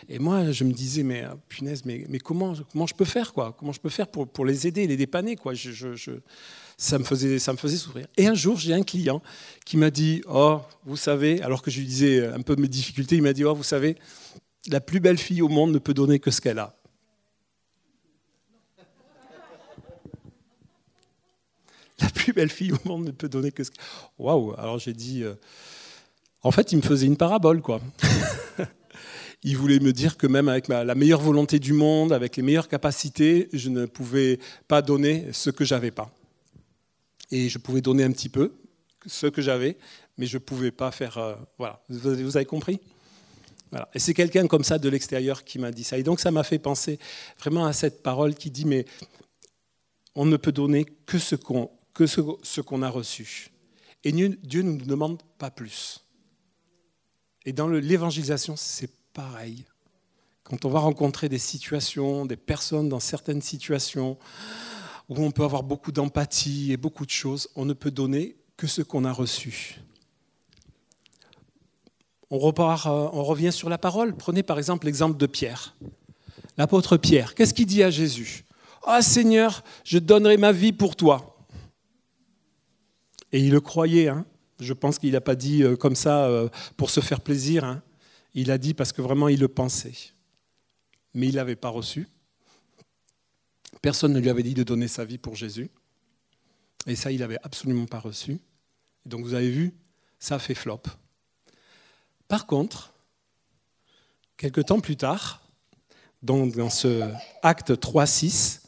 [0.09, 3.57] Et moi, je me disais, mais euh, punaise, mais, comment, je peux faire, quoi?
[3.59, 5.55] Comment je peux faire pour, les aider, les dépanner, quoi?
[6.77, 8.07] Ça, me faisait, ça me faisait sourire.
[8.17, 9.21] Et un jour, j'ai un client
[9.67, 13.17] qui m'a dit, oh, vous savez, alors que je lui disais un peu mes difficultés,
[13.17, 13.97] il m'a dit, oh, vous savez,
[14.69, 16.80] la plus belle fille au monde ne peut donner que ce qu'elle a.
[22.01, 23.71] La plus belle fille au monde ne peut donner que ce.
[24.19, 25.23] Waouh Alors j'ai dit.
[25.23, 25.35] Euh,
[26.43, 27.81] en fait, il me faisait une parabole, quoi.
[29.43, 32.69] il voulait me dire que même avec la meilleure volonté du monde, avec les meilleures
[32.69, 36.11] capacités, je ne pouvais pas donner ce que j'avais pas.
[37.31, 38.55] Et je pouvais donner un petit peu
[39.07, 39.77] ce que j'avais,
[40.17, 41.19] mais je ne pouvais pas faire.
[41.19, 41.83] Euh, voilà.
[41.89, 42.81] Vous avez compris?
[43.95, 45.97] Et c'est quelqu'un comme ça de l'extérieur qui m'a dit ça.
[45.97, 46.99] Et donc ça m'a fait penser
[47.39, 48.85] vraiment à cette parole qui dit, mais
[50.15, 53.51] on ne peut donner que ce qu'on que ce, qu'on a reçu.
[54.05, 56.01] Et Dieu ne nous demande pas plus.
[57.45, 59.67] Et dans l'évangélisation, c'est pareil.
[60.43, 64.17] Quand on va rencontrer des situations, des personnes dans certaines situations
[65.11, 68.67] où on peut avoir beaucoup d'empathie et beaucoup de choses, on ne peut donner que
[68.67, 69.83] ce qu'on a reçu.
[72.31, 74.17] On, euh, on revient sur la parole.
[74.17, 75.77] Prenez par exemple l'exemple de Pierre.
[76.57, 78.47] L'apôtre Pierre, qu'est-ce qu'il dit à Jésus?
[78.85, 81.30] Ah Seigneur, je donnerai ma vie pour toi.
[83.33, 84.09] Et il le croyait.
[84.09, 84.27] Hein
[84.61, 87.65] je pense qu'il n'a pas dit euh, comme ça euh, pour se faire plaisir.
[87.65, 87.83] Hein.
[88.35, 90.13] Il a dit parce que vraiment il le pensait.
[91.15, 92.09] Mais il n'avait pas reçu.
[93.83, 95.71] Personne ne lui avait dit de donner sa vie pour Jésus.
[96.87, 98.39] Et ça, il n'avait absolument pas reçu.
[99.07, 99.73] Donc vous avez vu,
[100.19, 100.83] ça fait flop.
[102.29, 102.93] Par contre,
[104.37, 105.43] quelques temps plus tard,
[106.23, 107.11] donc dans ce
[107.43, 108.61] acte 3.6,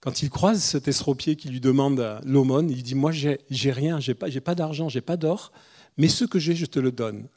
[0.00, 4.14] quand il croise cet estropié qui lui demande l'aumône, il dit Moi, j'ai rien, j'ai
[4.14, 5.52] pas, pas d'argent, j'ai pas d'or,
[5.96, 7.28] mais ce que j'ai, je te le donne.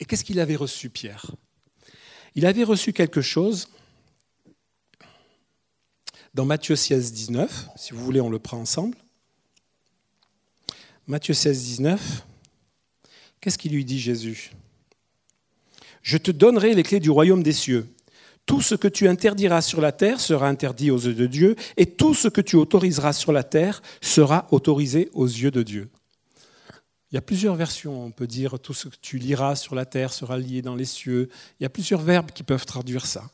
[0.00, 1.30] Et qu'est-ce qu'il avait reçu, Pierre?
[2.34, 3.68] Il avait reçu quelque chose
[6.34, 7.68] dans Matthieu 16, 19.
[7.76, 8.96] Si vous voulez, on le prend ensemble.
[11.06, 12.26] Matthieu 16, 19.
[13.40, 14.50] Qu'est-ce qu'il lui dit, Jésus?
[16.02, 17.86] Je te donnerai les clés du royaume des cieux.
[18.46, 21.86] Tout ce que tu interdiras sur la terre sera interdit aux yeux de Dieu, et
[21.86, 25.90] tout ce que tu autoriseras sur la terre sera autorisé aux yeux de Dieu.
[27.10, 28.04] Il y a plusieurs versions.
[28.04, 30.84] On peut dire tout ce que tu liras sur la terre sera lié dans les
[30.84, 31.28] cieux.
[31.60, 33.30] Il y a plusieurs verbes qui peuvent traduire ça.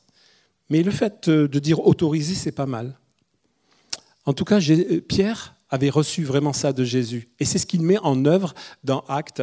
[0.68, 2.98] Mais le fait de dire autoriser, c'est pas mal.
[4.24, 4.60] En tout cas,
[5.08, 7.28] Pierre avait reçu vraiment ça de Jésus.
[7.40, 9.42] Et c'est ce qu'il met en œuvre dans Actes.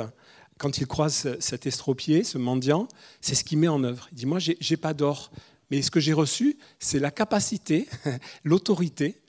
[0.58, 2.88] Quand il croise cet estropié, ce mendiant,
[3.21, 4.08] c'est ce qu'il met en œuvre.
[4.12, 5.32] Il dit Moi, j'ai pas d'or,
[5.69, 7.88] mais ce que j'ai reçu, c'est la capacité,
[8.43, 9.21] l'autorité,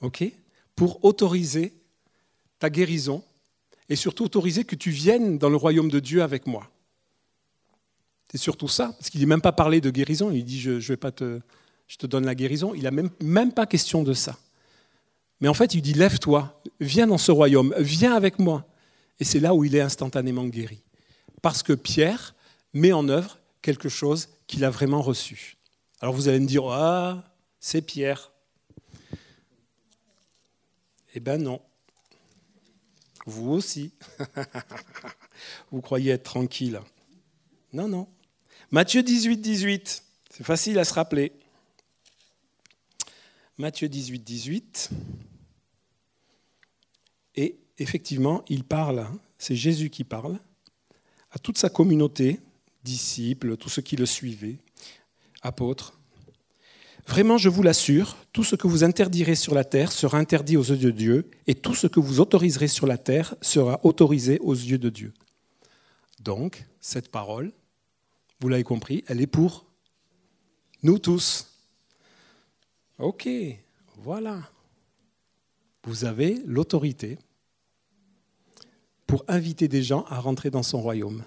[0.00, 0.24] ok,
[0.74, 1.74] pour autoriser
[2.58, 3.24] ta guérison
[3.88, 6.70] et surtout autoriser que tu viennes dans le royaume de Dieu avec moi.
[8.30, 10.30] C'est surtout ça, parce qu'il n'est même pas parlé de guérison.
[10.30, 11.40] Il dit je, je, vais pas te,
[11.86, 12.74] je te donne la guérison.
[12.74, 14.38] Il n'a même pas question de ça.
[15.40, 18.66] Mais en fait, il dit lève-toi, viens dans ce royaume, viens avec moi.
[19.20, 20.82] Et c'est là où il est instantanément guéri.
[21.42, 22.34] Parce que Pierre
[22.74, 25.56] met en œuvre quelque chose qu'il a vraiment reçu.
[26.00, 27.22] Alors vous allez me dire, ah,
[27.60, 28.32] c'est Pierre.
[31.14, 31.60] Eh bien non.
[33.26, 33.92] Vous aussi.
[35.70, 36.80] vous croyez être tranquille.
[37.72, 38.08] Non, non.
[38.70, 40.02] Matthieu 18, 18.
[40.30, 41.32] C'est facile à se rappeler.
[43.58, 44.90] Matthieu 18, 18.
[47.34, 50.38] Et effectivement, il parle, hein, c'est Jésus qui parle,
[51.30, 52.40] à toute sa communauté,
[52.84, 54.58] disciples, tous ceux qui le suivaient,
[55.42, 55.98] apôtres.
[57.06, 60.64] Vraiment, je vous l'assure, tout ce que vous interdirez sur la terre sera interdit aux
[60.64, 64.54] yeux de Dieu, et tout ce que vous autoriserez sur la terre sera autorisé aux
[64.54, 65.14] yeux de Dieu.
[66.20, 67.52] Donc, cette parole,
[68.40, 69.64] vous l'avez compris, elle est pour
[70.82, 71.46] nous tous.
[72.98, 73.28] Ok,
[73.96, 74.42] voilà.
[75.84, 77.18] Vous avez l'autorité
[79.06, 81.24] pour inviter des gens à rentrer dans son royaume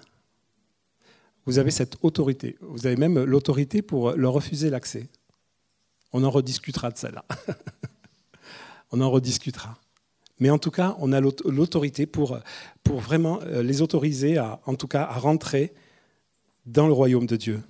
[1.46, 2.56] vous avez cette autorité.
[2.60, 5.08] Vous avez même l'autorité pour leur refuser l'accès.
[6.12, 7.24] On en rediscutera de ça là.
[8.92, 9.78] on en rediscutera.
[10.38, 12.38] Mais en tout cas, on a l'autorité pour,
[12.82, 15.72] pour vraiment euh, les autoriser, à, en tout cas, à rentrer
[16.66, 17.62] dans le royaume de Dieu.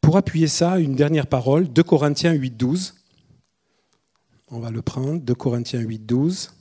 [0.00, 2.94] Pour appuyer ça, une dernière parole, 2 Corinthiens 8, 12.
[4.48, 6.55] On va le prendre, 2 Corinthiens 8, 12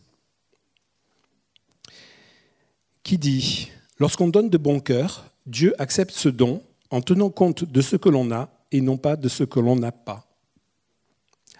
[3.05, 7.79] qui dit Lorsqu'on donne de bon cœur, Dieu accepte ce don en tenant compte de
[7.79, 10.27] ce que l'on a et non pas de ce que l'on n'a pas.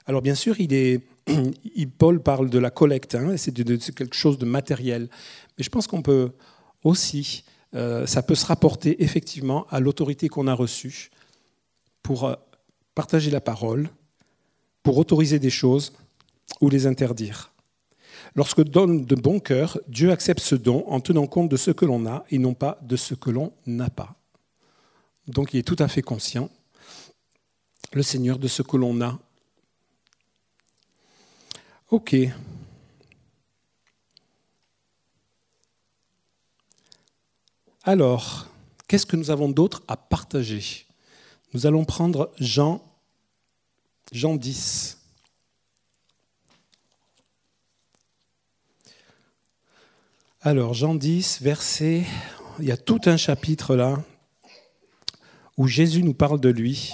[0.05, 1.01] Alors bien sûr, il est,
[1.97, 5.07] Paul parle de la collecte, hein, c'est quelque chose de matériel,
[5.57, 6.31] mais je pense qu'on peut
[6.83, 11.09] aussi, euh, ça peut se rapporter effectivement à l'autorité qu'on a reçue
[12.03, 12.35] pour euh,
[12.95, 13.89] partager la parole,
[14.83, 15.93] pour autoriser des choses
[16.59, 17.54] ou les interdire.
[18.35, 21.85] Lorsque donne de bon cœur, Dieu accepte ce don en tenant compte de ce que
[21.85, 24.15] l'on a et non pas de ce que l'on n'a pas.
[25.27, 26.49] Donc il est tout à fait conscient,
[27.93, 29.17] le Seigneur, de ce que l'on a.
[31.91, 32.15] Ok.
[37.83, 38.47] Alors,
[38.87, 40.85] qu'est-ce que nous avons d'autre à partager?
[41.53, 42.83] Nous allons prendre Jean,
[44.11, 45.04] Jean 10.
[50.47, 52.03] Alors, Jean 10, verset,
[52.59, 54.03] il y a tout un chapitre là
[55.57, 56.93] où Jésus nous parle de lui,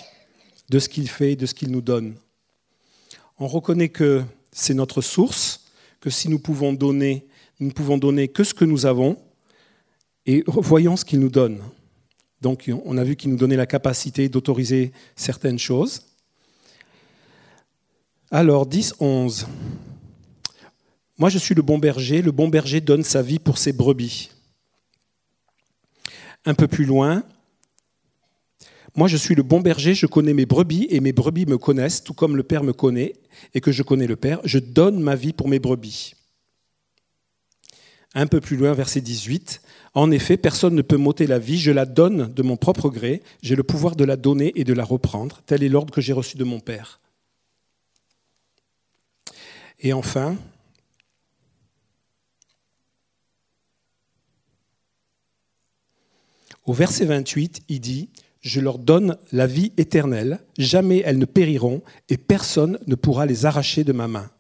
[0.70, 2.16] de ce qu'il fait, de ce qu'il nous donne.
[3.40, 5.66] On reconnaît que c'est notre source,
[6.00, 7.28] que si nous pouvons donner,
[7.60, 9.18] nous ne pouvons donner que ce que nous avons
[10.26, 11.60] et voyons ce qu'il nous donne.
[12.40, 16.04] Donc on a vu qu'il nous donnait la capacité d'autoriser certaines choses.
[18.32, 19.46] Alors 10, 11.
[21.22, 24.32] Moi je suis le bon berger, le bon berger donne sa vie pour ses brebis.
[26.46, 27.22] Un peu plus loin,
[28.96, 32.04] moi je suis le bon berger, je connais mes brebis et mes brebis me connaissent,
[32.04, 33.14] tout comme le Père me connaît
[33.54, 34.40] et que je connais le Père.
[34.46, 36.16] Je donne ma vie pour mes brebis.
[38.16, 39.62] Un peu plus loin, verset 18.
[39.94, 43.22] En effet, personne ne peut m'ôter la vie, je la donne de mon propre gré,
[43.44, 45.44] j'ai le pouvoir de la donner et de la reprendre.
[45.46, 47.00] Tel est l'ordre que j'ai reçu de mon Père.
[49.82, 50.36] Et enfin,
[56.72, 58.08] au verset 28, il dit,
[58.40, 63.46] Je leur donne la vie éternelle, jamais elles ne périront, et personne ne pourra les
[63.46, 64.32] arracher de ma main.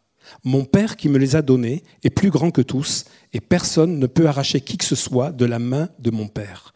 [0.45, 4.07] Mon Père qui me les a donnés est plus grand que tous, et personne ne
[4.07, 6.73] peut arracher qui que ce soit de la main de mon Père.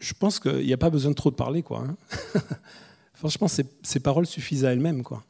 [0.00, 1.84] Je pense qu'il n'y a pas besoin de trop de parler, quoi.
[1.86, 2.40] Hein.
[3.12, 5.22] Franchement, ces, paroles suffisent à elles-mêmes, quoi.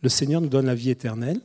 [0.00, 1.40] Le Seigneur nous donne la vie éternelle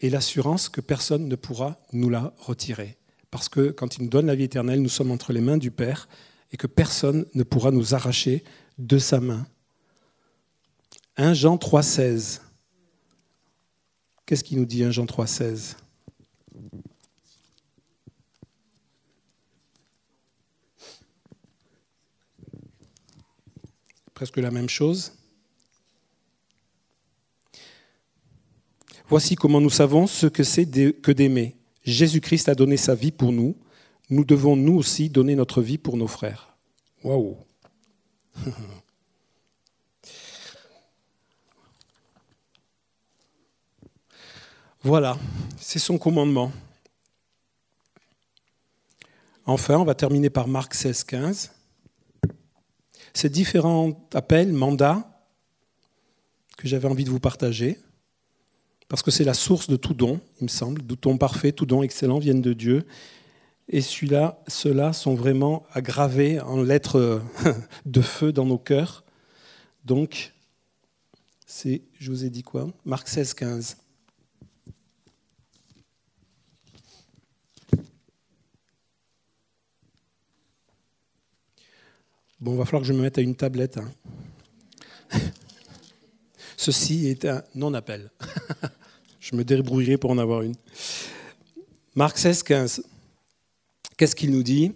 [0.00, 2.96] et l'assurance que personne ne pourra nous la retirer.
[3.30, 5.70] Parce que quand il nous donne la vie éternelle, nous sommes entre les mains du
[5.70, 6.08] Père
[6.52, 8.44] et que personne ne pourra nous arracher
[8.78, 9.46] de sa main.
[11.16, 12.40] 1 Jean 3,16.
[14.24, 15.76] Qu'est-ce qu'il nous dit 1 Jean 3,16
[24.14, 25.17] Presque la même chose.
[29.08, 31.56] Voici comment nous savons ce que c'est que d'aimer.
[31.84, 33.56] Jésus-Christ a donné sa vie pour nous
[34.10, 36.56] nous devons nous aussi donner notre vie pour nos frères.
[37.04, 37.36] Waouh
[44.82, 45.18] Voilà,
[45.60, 46.52] c'est son commandement.
[49.44, 51.50] Enfin, on va terminer par Marc 16, 15.
[53.12, 55.26] Ces différents appels, mandats,
[56.56, 57.78] que j'avais envie de vous partager,
[58.88, 60.82] parce que c'est la source de tout don, il me semble.
[60.82, 62.86] Tout don parfait, tout don excellent viennent de Dieu.
[63.68, 67.22] Et celui-là, ceux-là sont vraiment aggravés en lettres
[67.86, 69.04] de feu dans nos cœurs.
[69.84, 70.32] Donc,
[71.46, 72.68] c'est, je vous ai dit quoi?
[72.86, 73.76] Marc 16, 15.
[82.40, 83.78] Bon, il va falloir que je me mette à une tablette.
[83.78, 83.90] Hein.
[86.56, 88.10] Ceci est un non-appel.
[89.30, 90.54] je me débrouillerai pour en avoir une.
[91.94, 92.82] Marc 16, 15.
[93.96, 94.72] Qu'est-ce qu'il nous dit?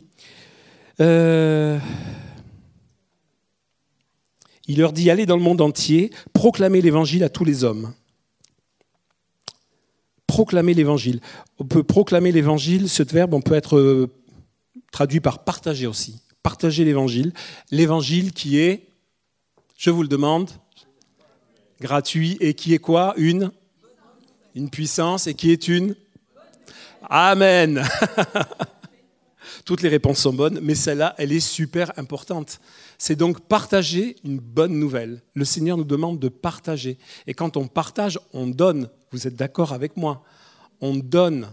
[1.01, 1.79] Euh,
[4.69, 7.95] Il leur dit allez dans le monde entier, proclamez l'évangile à tous les hommes.
[10.27, 11.21] Proclamer l'évangile.
[11.59, 14.11] On peut proclamer l'évangile, ce verbe, on peut être euh,
[14.91, 16.21] traduit par partager aussi.
[16.43, 17.33] Partager l'évangile.
[17.71, 18.89] L'évangile qui est,
[19.79, 20.51] je vous le demande,
[21.81, 23.15] gratuit et qui est quoi?
[23.17, 23.51] Une
[24.55, 25.95] Une puissance et qui est une
[27.09, 27.83] Amen.
[29.65, 32.61] Toutes les réponses sont bonnes, mais celle-là, elle est super importante.
[32.99, 35.23] C'est donc partager une bonne nouvelle.
[35.35, 36.99] Le Seigneur nous demande de partager.
[37.27, 38.89] Et quand on partage, on donne.
[39.11, 40.23] Vous êtes d'accord avec moi?
[40.81, 41.49] On donne.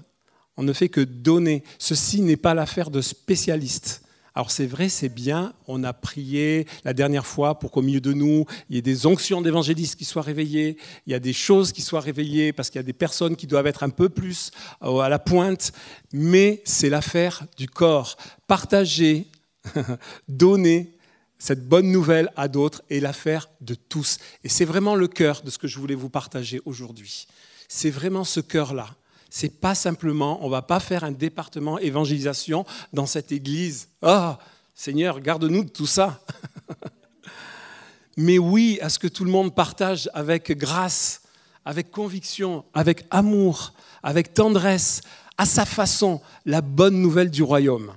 [0.58, 1.64] On ne fait que donner.
[1.78, 4.04] Ceci n'est pas l'affaire de spécialistes.
[4.36, 8.14] Alors c'est vrai, c'est bien, on a prié la dernière fois pour qu'au milieu de
[8.14, 11.72] nous, il y ait des onctions d'évangélistes qui soient réveillées, il y a des choses
[11.72, 14.52] qui soient réveillées, parce qu'il y a des personnes qui doivent être un peu plus
[14.84, 15.72] euh, à la pointe,
[16.14, 18.18] mais c'est l'affaire du corps.
[18.48, 19.28] Partager,
[20.28, 20.96] donner
[21.40, 24.18] cette bonne nouvelle à d'autres est l'affaire de tous.
[24.44, 27.28] Et c'est vraiment le cœur de ce que je voulais vous partager aujourd'hui.
[27.68, 28.90] C'est vraiment ce cœur-là
[29.30, 33.90] c'est pas simplement, on va pas faire un département évangélisation dans cette église.
[34.02, 34.34] Oh,
[34.74, 36.22] Seigneur, garde-nous de tout ça.
[38.18, 41.22] Mais oui, à ce que tout le monde partage avec grâce,
[41.64, 45.02] avec conviction, avec amour, avec tendresse,
[45.38, 47.94] à sa façon, la bonne nouvelle du royaume.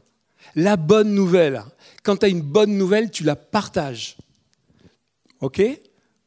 [0.55, 1.63] La bonne nouvelle.
[2.03, 4.17] Quand tu as une bonne nouvelle, tu la partages.
[5.41, 5.63] OK?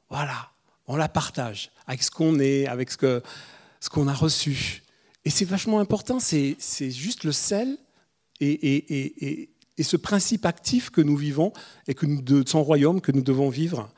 [0.10, 0.49] Voilà,
[0.88, 3.22] on la partage avec ce qu'on est, avec ce
[3.89, 4.82] qu'on a reçu.
[5.26, 6.56] Et c'est vachement important, c'est
[6.92, 7.78] juste le sel
[8.40, 9.50] et,
[9.82, 11.52] ce principe actif que nous vivons
[11.88, 13.90] et que de son royaume que nous devons vivre,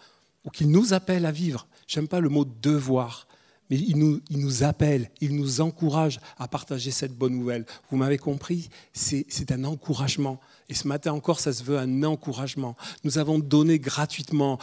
[0.46, 1.68] ou qu'il nous appelle à vivre.
[1.86, 3.28] J'aime pas le mot devoir,
[3.70, 7.66] mais il nous, il nous, appelle, il nous encourage à partager cette bonne nouvelle.
[7.92, 10.40] Vous m'avez compris, c'est un encouragement.
[10.70, 12.78] Et ce matin encore, ça se veut un encouragement.
[13.04, 14.60] Nous avons donné gratuitement,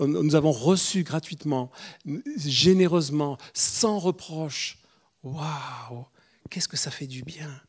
[0.00, 1.70] nous avons reçu gratuitement,
[2.36, 4.81] généreusement, sans reproche.
[5.22, 6.06] Waouh
[6.50, 7.60] Qu'est-ce que ça fait du bien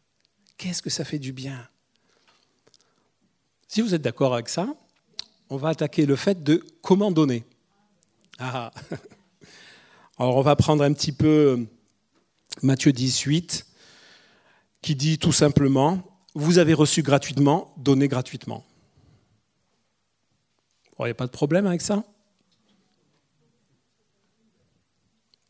[0.57, 1.67] Qu'est-ce que ça fait du bien
[3.67, 4.67] Si vous êtes d'accord avec ça,
[5.49, 7.45] on va attaquer le fait de comment donner.
[8.39, 8.71] Ah.
[10.17, 11.67] Alors on va prendre un petit peu
[12.61, 13.65] Matthieu 18,
[14.81, 16.03] qui dit tout simplement,
[16.35, 18.65] vous avez reçu gratuitement, donnez gratuitement.
[20.99, 22.03] Il n'y a pas de problème avec ça?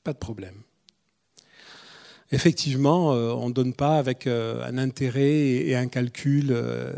[0.04, 0.64] Pas de problème.
[2.34, 6.92] Effectivement, euh, on ne donne pas avec euh, un intérêt et un calcul, euh,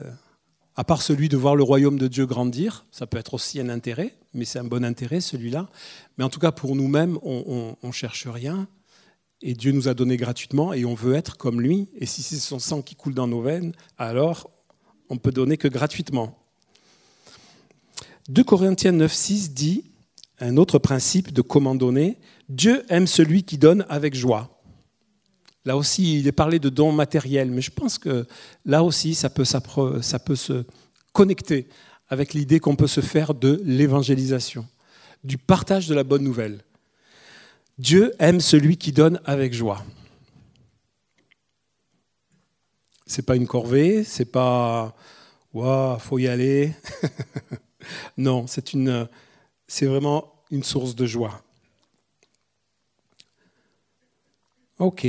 [0.78, 2.86] à part celui de voir le royaume de Dieu grandir.
[2.90, 5.68] Ça peut être aussi un intérêt, mais c'est un bon intérêt celui-là.
[6.18, 8.70] Mais en tout cas, pour nous-mêmes, on ne cherche rien.
[9.42, 11.90] Et Dieu nous a donné gratuitement et on veut être comme lui.
[11.98, 14.50] Et si c'est son sang qui coule dans nos veines, alors
[15.10, 16.40] on peut donner que gratuitement.
[18.30, 19.84] 2 Corinthiens 9,6 dit
[20.40, 22.18] un autre principe de comment donner
[22.48, 24.55] Dieu aime celui qui donne avec joie.
[25.66, 28.28] Là aussi, il est parlé de dons matériels, mais je pense que
[28.66, 30.64] là aussi, ça peut, se
[31.12, 31.68] connecter
[32.08, 34.68] avec l'idée qu'on peut se faire de l'évangélisation,
[35.24, 36.64] du partage de la bonne nouvelle.
[37.80, 39.84] Dieu aime celui qui donne avec joie.
[43.08, 44.96] C'est pas une corvée, c'est pas
[45.54, 46.74] waouh, faut y aller.
[48.18, 49.08] non, c'est une
[49.68, 51.42] c'est vraiment une source de joie.
[54.78, 55.08] OK.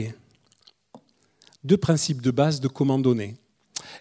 [1.67, 3.37] Deux principes de base de comment donner.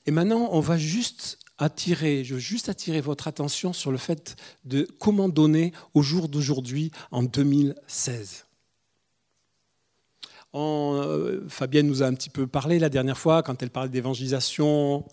[0.05, 4.36] Et maintenant, on va juste attirer, je veux juste attirer votre attention sur le fait
[4.66, 8.45] de comment donner au jour d'aujourd'hui en 2016.
[10.53, 15.03] Euh, Fabienne nous a un petit peu parlé la dernière fois quand elle parlait d'évangélisation,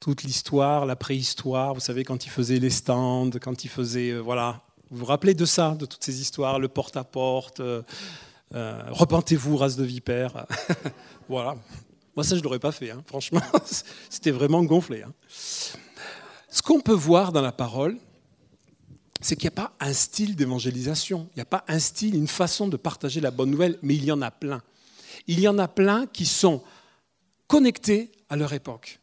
[0.00, 4.12] toute l'histoire, la préhistoire, vous savez, quand il faisait les stands, quand il faisait.
[4.12, 4.62] Euh, voilà.
[4.90, 7.60] Vous vous rappelez de ça, de toutes ces histoires, le porte-à-porte,
[8.54, 10.46] euh, repentez-vous, race de vipère.
[11.28, 11.56] voilà.
[12.16, 13.02] Moi, ça, je ne l'aurais pas fait, hein.
[13.06, 13.40] franchement.
[14.10, 15.02] C'était vraiment gonflé.
[15.02, 15.12] Hein.
[15.28, 17.96] Ce qu'on peut voir dans la parole,
[19.20, 22.28] c'est qu'il n'y a pas un style d'évangélisation, il n'y a pas un style, une
[22.28, 24.62] façon de partager la bonne nouvelle, mais il y en a plein
[25.26, 26.62] il y en a plein qui sont
[27.46, 29.00] connectés à leur époque.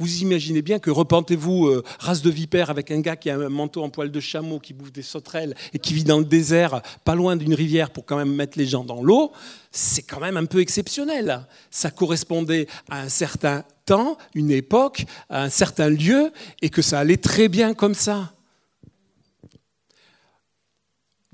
[0.00, 3.50] Vous imaginez bien que repentez-vous, euh, race de vipère, avec un gars qui a un
[3.50, 6.80] manteau en poil de chameau, qui bouffe des sauterelles et qui vit dans le désert,
[7.04, 9.30] pas loin d'une rivière pour quand même mettre les gens dans l'eau,
[9.70, 11.46] c'est quand même un peu exceptionnel.
[11.70, 16.32] Ça correspondait à un certain temps, une époque, à un certain lieu,
[16.62, 18.32] et que ça allait très bien comme ça.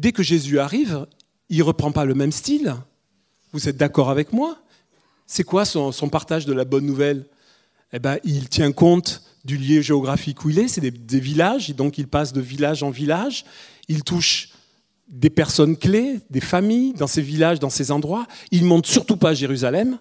[0.01, 1.07] Dès que Jésus arrive,
[1.51, 2.75] il reprend pas le même style.
[3.53, 4.59] Vous êtes d'accord avec moi?
[5.25, 7.27] C'est quoi son, partage de la bonne nouvelle?
[7.93, 11.73] Eh ben, Il tient compte du lieu géographique où il est, c'est des, villages, et
[11.73, 13.45] donc il passe de village en village,
[13.89, 14.51] il touche
[15.09, 18.27] des personnes clés, des familles dans ces villages, dans ces endroits.
[18.51, 19.99] Il ne monte surtout pas à Jérusalem,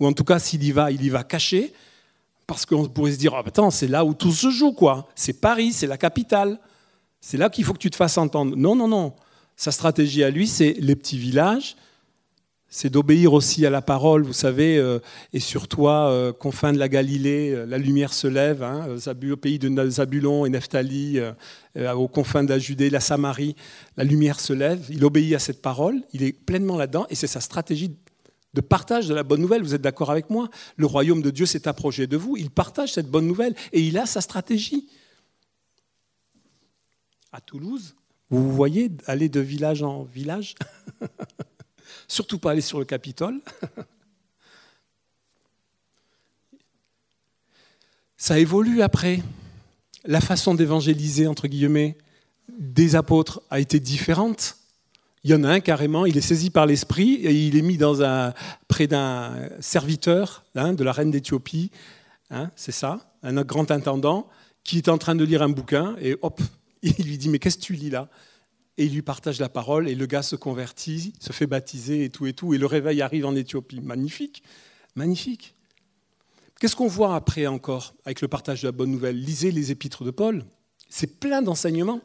[0.00, 1.74] ou en tout cas s'il y va, il y va caché,
[2.46, 5.08] parce qu'on pourrait se dire, oh, c'est là où tout se joue, quoi.
[5.14, 6.58] C'est Paris, c'est la capitale.
[7.20, 8.54] C'est là qu'il faut que tu te fasses entendre.
[8.56, 9.14] Non, non, non.
[9.56, 11.76] Sa stratégie à lui, c'est les petits villages,
[12.74, 14.98] c'est d'obéir aussi à la parole, vous savez, euh,
[15.32, 18.88] et sur toi, euh, confins de la Galilée, euh, la lumière se lève, hein,
[19.30, 21.20] au pays de Zabulon et Nephtali,
[21.94, 23.54] aux confins de la Judée, la Samarie,
[23.96, 27.28] la lumière se lève, il obéit à cette parole, il est pleinement là-dedans, et c'est
[27.28, 27.94] sa stratégie
[28.54, 31.46] de partage de la bonne nouvelle, vous êtes d'accord avec moi Le royaume de Dieu
[31.46, 34.88] s'est approché de vous, il partage cette bonne nouvelle, et il a sa stratégie.
[37.30, 37.94] À Toulouse,
[38.30, 40.56] vous vous voyez aller de village en village?
[42.08, 43.40] Surtout pas aller sur le Capitole.
[48.16, 49.22] Ça évolue après.
[50.04, 51.98] La façon d'évangéliser, entre guillemets,
[52.58, 54.56] des apôtres a été différente.
[55.24, 57.78] Il y en a un carrément, il est saisi par l'esprit et il est mis
[58.68, 61.70] près d'un serviteur hein, de la reine d'Éthiopie,
[62.30, 64.28] hein, c'est ça, un grand intendant,
[64.62, 66.40] qui est en train de lire un bouquin et hop,
[66.82, 68.08] il lui dit Mais qu'est-ce que tu lis là?
[68.76, 72.10] Et il lui partage la parole et le gars se convertit, se fait baptiser et
[72.10, 73.80] tout et tout, et le réveil arrive en Éthiopie.
[73.80, 74.42] Magnifique,
[74.96, 75.54] magnifique.
[76.60, 79.20] Qu'est-ce qu'on voit après encore avec le partage de la bonne nouvelle?
[79.20, 80.44] Lisez les épîtres de Paul,
[80.88, 82.00] c'est plein d'enseignements.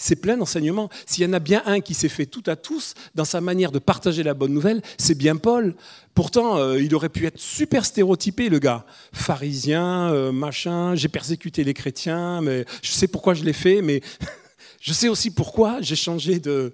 [0.00, 0.88] C'est plein d'enseignements.
[1.06, 3.72] S'il y en a bien un qui s'est fait tout à tous dans sa manière
[3.72, 5.74] de partager la bonne nouvelle, c'est bien Paul.
[6.14, 8.86] Pourtant, euh, il aurait pu être super stéréotypé, le gars.
[9.12, 14.00] Pharisien, euh, machin, j'ai persécuté les chrétiens, mais je sais pourquoi je l'ai fait, mais
[14.80, 16.72] Je sais aussi pourquoi j'ai changé de,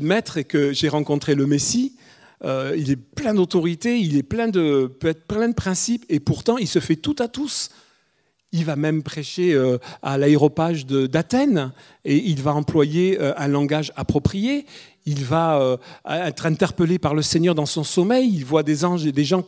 [0.00, 1.96] maître et que j'ai rencontré le Messie.
[2.44, 6.18] Euh, il est plein d'autorité, il est plein de, peut être plein de principes, et
[6.18, 7.70] pourtant il se fait tout à tous.
[8.54, 11.72] Il va même prêcher euh, à l'aéropage d'Athènes
[12.04, 14.66] et il va employer euh, un langage approprié.
[15.04, 18.30] Il va être interpellé par le Seigneur dans son sommeil.
[18.32, 19.44] Il voit des anges et des gens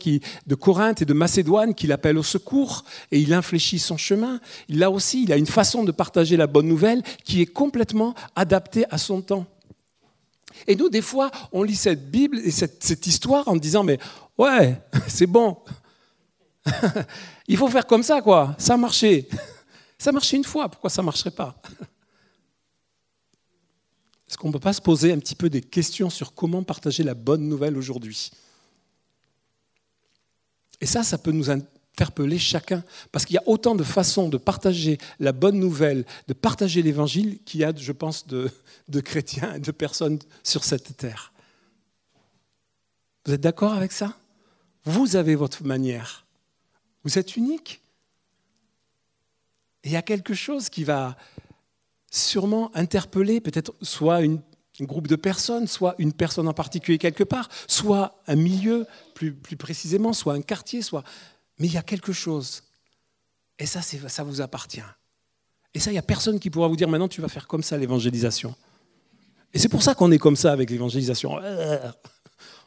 [0.47, 4.41] de Corinthe et de Macédoine qui l'appellent au secours et il infléchit son chemin.
[4.67, 8.85] Là aussi, il a une façon de partager la bonne nouvelle qui est complètement adaptée
[8.89, 9.45] à son temps.
[10.67, 13.99] Et nous, des fois, on lit cette Bible et cette, histoire en disant, mais
[14.37, 15.57] ouais, c'est bon.
[17.47, 18.55] Il faut faire comme ça, quoi.
[18.57, 19.27] Ça a marché.
[19.97, 21.55] Ça a marché une fois, pourquoi ça ne marcherait pas?
[24.27, 27.03] Est-ce qu'on ne peut pas se poser un petit peu des questions sur comment partager
[27.03, 28.31] la bonne nouvelle aujourd'hui?
[30.81, 34.37] Et ça, ça peut nous interpeller chacun, parce qu'il y a autant de façons de
[34.37, 38.51] partager la bonne nouvelle, de partager l'évangile qu'il y a, je pense, de,
[39.01, 41.31] chrétiens et de personnes sur cette terre.
[43.25, 44.17] Vous êtes d'accord avec ça?
[44.83, 46.25] Vous avez votre manière.
[47.03, 47.81] Vous êtes unique.
[49.83, 51.15] Et il y a quelque chose qui va
[52.15, 54.37] sûrement interpeller peut-être soit un
[54.81, 59.57] groupe de personnes, soit une personne en particulier quelque part, soit un milieu plus, plus
[59.57, 61.03] précisément, soit un quartier, soit...
[61.57, 62.63] Mais il y a quelque chose.
[63.59, 64.81] Et ça, ça vous appartient.
[65.73, 67.63] Et ça, il n'y a personne qui pourra vous dire maintenant tu vas faire comme
[67.63, 68.55] ça l'évangélisation.
[69.53, 71.39] Et c'est pour ça qu'on est comme ça avec l'évangélisation.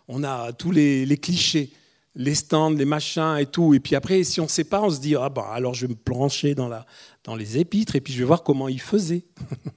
[0.08, 1.70] On a tous les, clichés,
[2.18, 3.72] les stands, les machins et tout.
[3.72, 5.86] Et puis après, si on ne sait pas, on se dit ah bah alors je
[5.86, 6.84] vais me plancher dans, la,
[7.24, 9.24] dans les épîtres et puis je vais voir comment ils faisaient.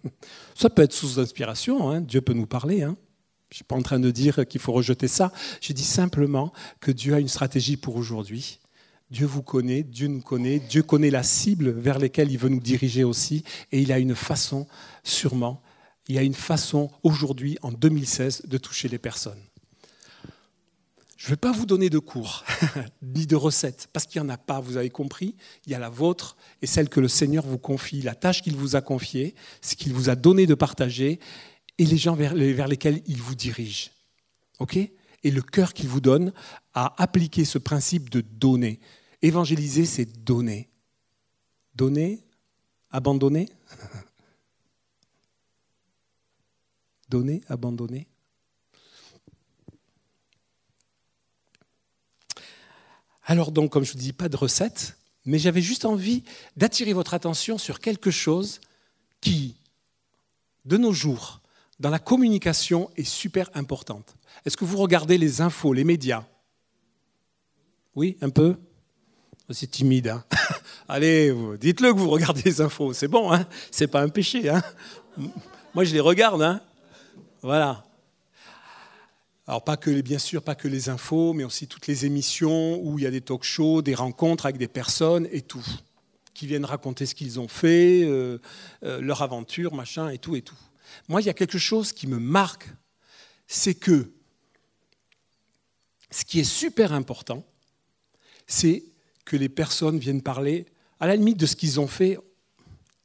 [0.56, 1.90] ça peut être source d'inspiration.
[1.90, 2.02] Hein.
[2.02, 2.84] Dieu peut nous parler.
[2.84, 2.98] Hein.
[3.50, 5.32] Je ne suis pas en train de dire qu'il faut rejeter ça.
[5.62, 8.60] Je dis simplement que Dieu a une stratégie pour aujourd'hui.
[9.10, 12.62] Dieu vous connaît, Dieu nous connaît, Dieu connaît la cible vers laquelle il veut nous
[12.62, 14.68] diriger aussi, et il a une façon
[15.04, 15.62] sûrement
[16.12, 19.42] il a une façon aujourd'hui, en 2016, de toucher les personnes.
[21.22, 22.44] Je ne vais pas vous donner de cours,
[23.04, 25.36] ni de recettes, parce qu'il n'y en a pas, vous avez compris.
[25.68, 28.56] Il y a la vôtre et celle que le Seigneur vous confie, la tâche qu'il
[28.56, 31.20] vous a confiée, ce qu'il vous a donné de partager,
[31.78, 33.92] et les gens vers, lesquels il vous dirige.
[35.24, 36.34] Et le cœur qu'il vous donne
[36.74, 38.80] à appliquer ce principe de donner.
[39.22, 40.72] Évangéliser, c'est donner.
[41.76, 42.26] Donner
[42.90, 43.48] Abandonner?
[47.10, 48.11] Donner, abandonner?
[53.32, 56.22] Alors donc, comme je vous dis, pas de recette, mais j'avais juste envie
[56.58, 58.60] d'attirer votre attention sur quelque chose
[59.22, 59.56] qui,
[60.66, 61.40] de nos jours,
[61.80, 64.18] dans la communication, est super importante.
[64.46, 66.26] Est-ce que vous regardez les infos, les médias?
[67.96, 68.58] Oui, un peu?
[69.50, 70.10] C'est timide.
[70.10, 70.26] Hein
[70.90, 74.50] Allez, dites-le que vous regardez les infos, c'est bon, hein c'est pas un péché.
[74.50, 74.62] Hein
[75.74, 76.42] Moi, je les regarde.
[76.42, 76.60] Hein
[77.42, 77.86] voilà.
[79.52, 82.98] Alors pas que bien sûr pas que les infos, mais aussi toutes les émissions où
[82.98, 85.66] il y a des talk-shows, des rencontres avec des personnes et tout,
[86.34, 88.40] qui viennent raconter ce qu'ils ont fait, euh,
[88.86, 90.56] euh, leur aventure, machin et tout et tout.
[91.10, 92.70] Moi, il y a quelque chose qui me marque,
[93.46, 94.14] c'est que
[96.12, 97.46] ce qui est super important,
[98.48, 98.86] c'est
[99.26, 100.66] que les personnes viennent parler,
[101.02, 102.18] à la limite de ce qu'ils ont fait,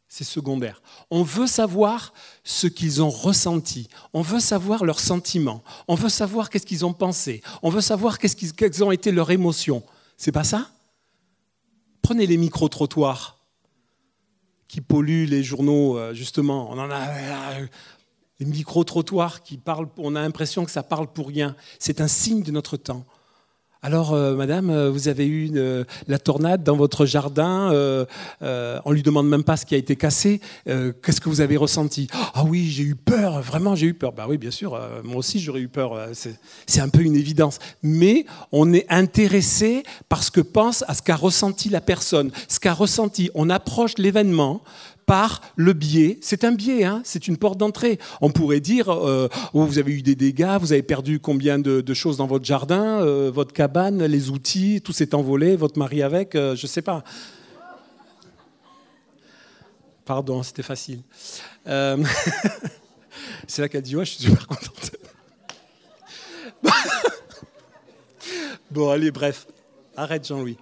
[0.08, 0.82] c'est secondaire.
[1.10, 2.12] On veut savoir
[2.44, 3.88] ce qu'ils ont ressenti.
[4.12, 5.62] On veut savoir leurs sentiments.
[5.88, 7.42] On veut savoir qu'est-ce qu'ils ont pensé.
[7.62, 9.82] On veut savoir qu'est-ce quelles ont été leurs émotions.
[10.16, 10.70] C'est pas ça?
[12.02, 13.36] Prenez les micro-trottoirs
[14.68, 16.70] qui polluent les journaux, euh, justement.
[16.70, 17.66] On en a euh,
[18.38, 19.88] les micro-trottoirs qui parlent.
[19.96, 21.56] On a l'impression que ça parle pour rien.
[21.78, 23.04] C'est un signe de notre temps.
[23.86, 28.92] Alors, euh, madame, euh, vous avez eu euh, la tornade dans votre jardin, on ne
[28.92, 32.08] lui demande même pas ce qui a été cassé, qu'est-ce que vous avez ressenti?
[32.34, 34.12] Ah oui, j'ai eu peur, vraiment j'ai eu peur.
[34.12, 36.08] Bah oui, bien sûr, moi aussi j'aurais eu peur,
[36.66, 37.60] c'est un peu une évidence.
[37.84, 42.74] Mais on est intéressé parce que pense à ce qu'a ressenti la personne, ce qu'a
[42.74, 43.30] ressenti.
[43.36, 44.62] On approche l'événement
[45.06, 47.98] par le biais, c'est un biais, hein, c'est une porte d'entrée.
[48.20, 51.94] On pourrait dire, euh, oh, vous avez eu des dégâts, vous avez perdu combien de,
[51.94, 56.34] choses dans votre jardin, euh, votre cabane, les outils, tout s'est envolé, votre mari avec,
[56.34, 57.04] euh, je ne sais pas.
[60.04, 61.02] Pardon, c'était facile.
[61.66, 64.96] c'est là qu'elle dit, ouais, je suis super contente.
[68.70, 69.46] bon, allez, bref,
[69.96, 70.58] arrête Jean-Louis.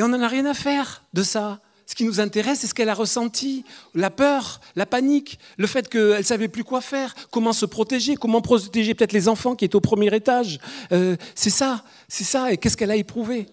[0.00, 1.60] Et on n'en a rien à faire de ça.
[1.84, 5.90] Ce qui nous intéresse, c'est ce qu'elle a ressenti, la peur, la panique, le fait
[5.90, 9.66] qu'elle ne savait plus quoi faire, comment se protéger, comment protéger peut-être les enfants qui
[9.66, 10.58] étaient au premier étage.
[10.92, 13.44] Euh, c'est ça, c'est ça, et qu'est-ce qu'elle a éprouvé?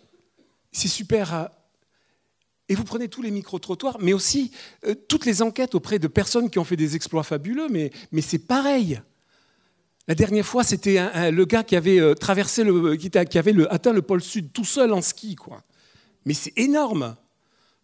[0.71, 1.35] C'est super.
[1.35, 1.45] Euh.
[2.69, 4.53] Et vous prenez tous les micro-trottoirs, mais aussi
[4.85, 7.91] euh, toutes les enquêtes auprès de personnes qui ont fait des exploits fabuleux, mais,
[8.21, 9.01] c'est pareil.
[10.07, 14.01] La dernière fois, c'était le gars qui avait euh, traversé le, qui, avait atteint le
[14.01, 15.61] pôle sud tout seul en ski, quoi.
[16.27, 17.15] Mais c'est énorme.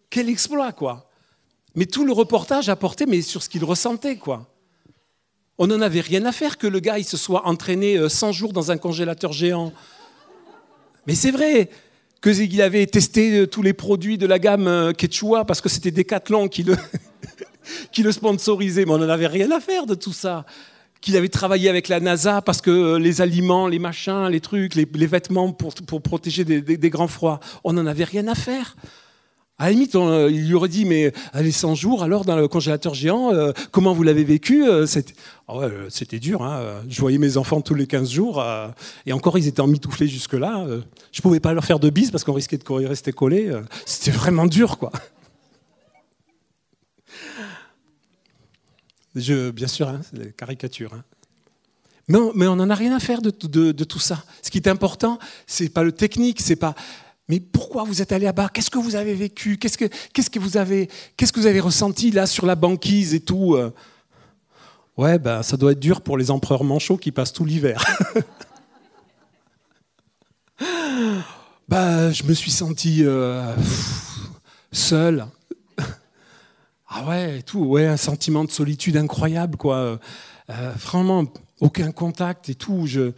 [0.09, 1.09] Quel exploit, quoi.
[1.75, 4.53] Mais tout le reportage apportait, mais sur ce qu'il ressentait, quoi.
[5.57, 8.31] On n'en avait rien à faire que le gars il se soit entraîné 100 euh,
[8.33, 9.71] jours dans un congélateur géant.
[11.07, 11.69] Mais c'est vrai
[12.21, 15.91] qu'il avait testé euh, tous les produits de la gamme euh, Quechua parce que c'était
[15.91, 16.65] Decathlon qui
[17.93, 18.83] qui le sponsorisait.
[18.83, 20.45] Mais on n'en avait rien à faire de tout ça.
[21.03, 25.05] Qu'il avait travaillé avec la NASA parce que les aliments, les machins, les trucs, les,
[25.05, 28.77] vêtements pour, pour protéger des grands froids, on n'en avait rien à faire.
[29.59, 32.47] À la limite, euh, il lui aurait dit, mais allez 100 jours alors dans le
[32.47, 34.87] congélateur géant, euh, comment vous l'avez vécu euh,
[35.47, 38.43] ah C'était dur, hein, je voyais mes enfants tous les 15 jours,
[39.05, 40.65] et encore ils étaient emmitouflés jusque-là.
[41.11, 43.51] je ne pouvais pas leur faire de bises parce qu'on risquait de rester collés.
[43.85, 44.91] C'était vraiment dur, quoi.
[49.15, 50.93] Bien sûr, hein, c'est des caricatures.
[50.93, 51.03] Hein.
[52.07, 54.23] Mais, on, n'en a rien à faire de, tout ça.
[54.41, 56.75] Ce qui est important, c'est pas le technique, c'est pas
[57.29, 58.49] mais pourquoi vous êtes allé là-bas?
[58.53, 59.57] Qu'est-ce que vous avez vécu?
[59.57, 60.89] Qu'est-ce que, vous avez,
[61.61, 63.73] ressenti là sur la banquise et tout euh?
[64.97, 67.83] Ouais, ben ça doit être dur pour les empereurs manchots qui passent tout l'hiver.
[71.67, 73.55] bah, je me suis senti euh,
[74.71, 75.25] seul.
[76.95, 79.99] Ah ouais, tout, ouais, un sentiment de solitude incroyable, quoi.
[80.49, 81.25] Euh, vraiment,
[81.59, 82.85] aucun contact et tout.
[82.85, 83.11] Je,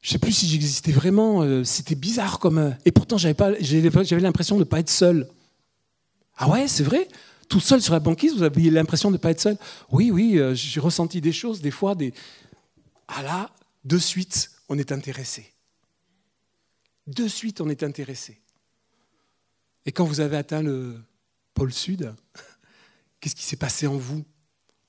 [0.00, 1.42] je ne sais plus si j'existais vraiment.
[1.42, 2.58] Euh, c'était bizarre comme.
[2.58, 3.34] Euh, et pourtant, j'avais
[4.20, 5.28] l'impression de ne pas être seul.
[6.36, 7.08] Ah ouais, c'est vrai?
[7.48, 9.56] Tout seul sur la banquise, vous aviez l'impression de ne pas être seul?
[9.90, 12.14] Oui, oui, euh, j'ai ressenti des choses, des fois, des.
[13.08, 13.50] Ah là,
[13.84, 15.52] de suite, on est intéressé.
[17.08, 18.38] De suite, on est intéressé.
[19.86, 21.00] Et quand vous avez atteint le
[21.58, 22.14] pôle Sud,
[23.18, 24.24] qu'est-ce qui s'est passé en vous?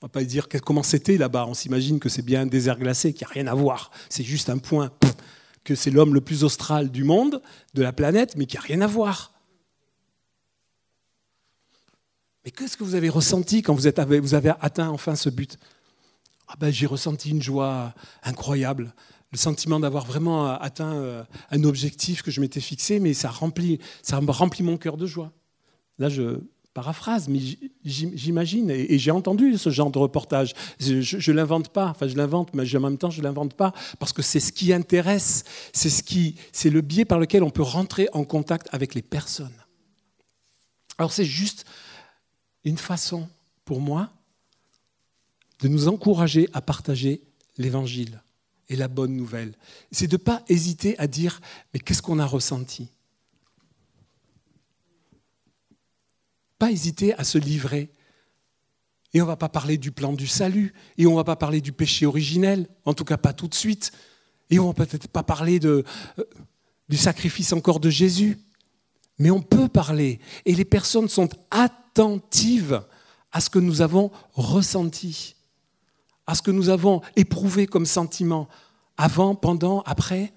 [0.00, 1.46] On ne va pas dire comment c'était là-bas.
[1.48, 3.90] On s'imagine que c'est bien un désert glacé, qui n'a rien à voir.
[4.08, 4.92] C'est juste un point,
[5.64, 7.42] que c'est l'homme le plus austral du monde,
[7.74, 9.34] de la planète, mais qui n'a rien à voir.
[12.44, 15.58] Mais qu'est-ce que vous avez ressenti quand vous, avez atteint enfin ce but?
[16.46, 17.92] Ah ben, J'ai ressenti une joie
[18.22, 18.94] incroyable,
[19.32, 23.80] le sentiment d'avoir vraiment atteint euh, un objectif que je m'étais fixé, mais ça remplit,
[24.02, 25.32] ça remplit mon cœur de joie.
[25.98, 26.40] Là, je,
[26.72, 27.40] paraphrase, mais
[27.84, 30.54] j'imagine, et j'ai entendu ce genre de reportage.
[30.78, 33.72] Je ne l'invente pas, enfin je l'invente, mais en même temps je ne l'invente pas,
[33.98, 37.50] parce que c'est ce qui intéresse, c'est ce qui, c'est le biais par lequel on
[37.50, 39.52] peut rentrer en contact avec les personnes.
[40.96, 41.64] Alors c'est juste
[42.64, 43.28] une façon,
[43.64, 44.10] pour moi,
[45.60, 47.20] de nous encourager à partager
[47.58, 48.22] l'évangile
[48.68, 49.54] et la bonne nouvelle.
[49.90, 51.40] C'est de ne pas hésiter à dire,
[51.74, 52.90] mais qu'est-ce qu'on a ressenti?
[56.60, 57.90] Pas hésiter à se livrer.
[59.12, 61.72] Et on va pas parler du plan du salut, et on va pas parler du
[61.72, 63.90] péché originel, en tout cas pas tout de suite,
[64.50, 65.84] et on ne va peut-être pas parler de,
[66.18, 66.24] euh,
[66.88, 68.38] du sacrifice encore de Jésus.
[69.18, 72.82] Mais on peut parler, et les personnes sont attentives
[73.32, 75.34] à ce que nous avons ressenti,
[76.26, 78.48] à ce que nous avons éprouvé comme sentiment,
[78.96, 80.32] avant, pendant, après.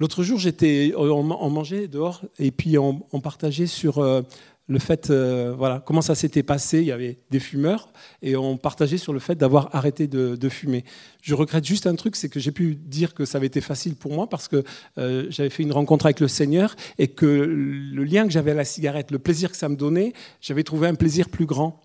[0.00, 4.22] L'autre jour, j'étais, on mangeait dehors, et puis on, partageait sur euh,
[4.68, 6.80] le fait, euh, voilà, comment ça s'était passé.
[6.80, 7.90] Il y avait des fumeurs
[8.20, 10.84] et on partageait sur le fait d'avoir arrêté de, fumer.
[11.22, 13.96] Je regrette juste un truc, c'est que j'ai pu dire que ça avait été facile
[13.96, 14.62] pour moi parce que
[14.98, 18.54] euh, j'avais fait une rencontre avec le Seigneur et que le lien que j'avais à
[18.54, 21.80] la cigarette, le plaisir que ça me donnait, j'avais trouvé un plaisir plus grand.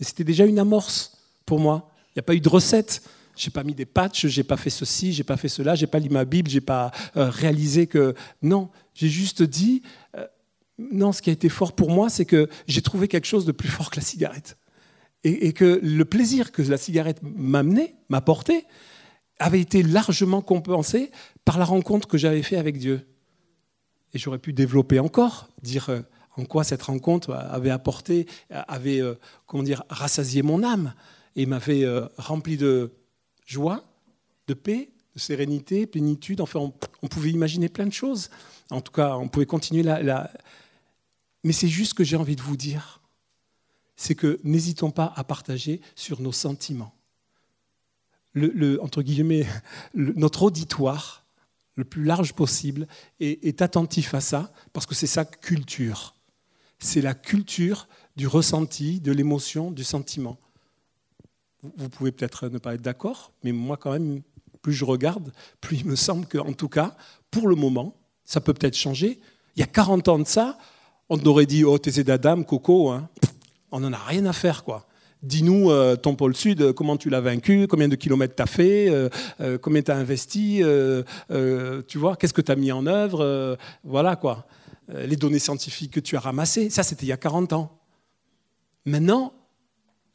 [0.00, 1.90] Et c'était déjà une amorce pour moi.
[2.10, 3.02] Il n'y a pas eu de recette.
[3.34, 5.98] J'ai pas mis des patchs, j'ai pas fait ceci, j'ai pas fait cela, j'ai pas
[5.98, 8.70] lu ma Bible, j'ai pas euh, réalisé que non.
[8.94, 9.82] J'ai juste dit
[10.78, 13.52] non, ce qui a été fort pour moi, c'est que j'ai trouvé quelque chose de
[13.52, 14.58] plus fort que la cigarette.
[15.24, 18.64] Et, que le plaisir que la cigarette m'amenait, m'apportait,
[19.40, 21.10] avait été largement compensé
[21.44, 23.08] par la rencontre que j'avais faite avec Dieu.
[24.14, 26.02] Et j'aurais pu développer encore, dire euh,
[26.36, 29.14] en quoi cette rencontre avait apporté, avait, euh,
[29.46, 30.94] comment dire, rassasié mon âme
[31.34, 32.92] et m'avait euh, rempli de
[33.46, 33.82] joie,
[34.46, 36.40] de paix, de sérénité, plénitude.
[36.40, 36.72] Enfin,
[37.02, 38.30] on, pouvait imaginer plein de choses.
[38.70, 40.30] En tout cas, on pouvait continuer la,
[41.46, 43.00] mais c'est juste ce que j'ai envie de vous dire.
[43.94, 46.92] C'est que n'hésitons pas à partager sur nos sentiments.
[48.34, 49.46] Le, entre guillemets,
[49.94, 51.24] notre auditoire,
[51.76, 52.88] le plus large possible,
[53.20, 56.16] est, est attentif à ça, parce que c'est sa culture.
[56.80, 57.86] C'est la culture
[58.16, 60.38] du ressenti, de l'émotion, du sentiment.
[61.62, 64.20] Vous pouvez peut-être ne pas être d'accord, mais moi quand même,
[64.62, 66.96] plus je regarde, plus il me semble qu'en tout cas,
[67.30, 69.20] pour le moment, ça peut peut-être changer.
[69.54, 70.58] Il y a 40 ans de ça,
[71.08, 73.08] On t'aurait dit, oh, t'es d'Adam, Coco, hein.
[73.70, 74.86] on n'en a rien à faire, quoi.
[75.22, 78.88] Dis-nous euh, ton pôle sud, comment tu l'as vaincu, combien de kilomètres tu as fait,
[78.90, 79.08] euh,
[79.40, 80.62] euh, combien tu as investi,
[81.88, 84.46] tu vois, qu'est-ce que tu as mis en œuvre, voilà quoi.
[84.88, 87.78] les données scientifiques que tu as ramassées, ça c'était il y a 40 ans.
[88.84, 89.32] Maintenant,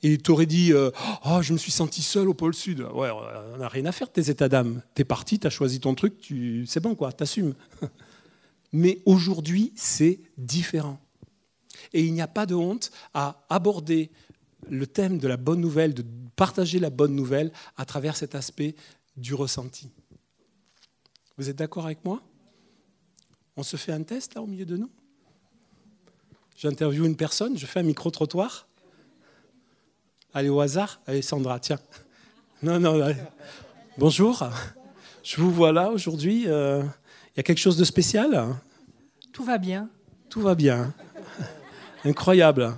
[0.01, 2.81] il t'aurait dit Oh, je me suis senti seul au pôle sud.
[2.93, 3.09] Ouais,
[3.53, 4.81] on n'a rien à faire tes états d'âme.
[4.95, 6.65] Tu es parti, tu as choisi ton truc, tu...
[6.67, 7.53] c'est bon quoi, t'assumes.
[8.71, 10.99] Mais aujourd'hui, c'est différent.
[11.93, 14.11] Et il n'y a pas de honte à aborder
[14.69, 16.05] le thème de la bonne nouvelle, de
[16.35, 18.75] partager la bonne nouvelle à travers cet aspect
[19.17, 19.89] du ressenti.
[21.37, 22.21] Vous êtes d'accord avec moi?
[23.57, 24.89] On se fait un test là au milieu de nous?
[26.55, 28.67] J'interviewe une personne, je fais un micro-trottoir.
[30.33, 31.79] Allez au hasard Allez Sandra, tiens.
[32.61, 33.13] Non, non.
[33.97, 34.47] Bonjour,
[35.23, 36.43] je vous vois là aujourd'hui.
[36.47, 36.83] Euh,
[37.33, 38.55] il y a quelque chose de spécial?
[39.31, 39.89] Tout va bien.
[40.29, 40.93] Tout va bien.
[42.05, 42.77] Incroyable.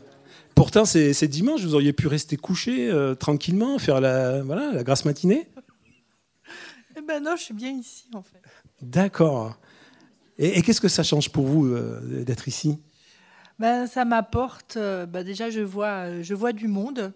[0.55, 5.05] Pourtant, c'est dimanche, vous auriez pu rester couché euh, tranquillement, faire la, voilà, la grasse
[5.05, 5.47] matinée.
[6.95, 8.41] Eh ben non, je suis bien ici en fait.
[8.81, 9.57] D'accord.
[10.37, 12.79] Et, qu'est-ce que ça change pour vous euh, d'être ici?
[13.57, 17.13] Ben, Ça m'apporte, euh, ben, déjà je vois, je vois du monde.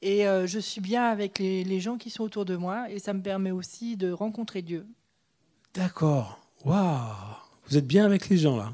[0.00, 3.12] Et je suis bien avec les, les, gens qui sont autour de moi et ça
[3.12, 4.86] me permet aussi de rencontrer Dieu.
[5.78, 6.40] D'accord.
[6.64, 6.98] Waouh
[7.68, 8.72] Vous êtes bien avec les gens là?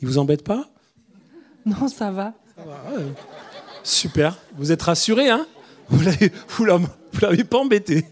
[0.00, 0.66] Ils vous embêtent pas?
[1.66, 2.32] Non, ça va.
[3.84, 4.38] Super.
[4.56, 5.46] Vous êtes rassuré, hein?
[5.90, 8.06] Vous ne l'avez pas embêté.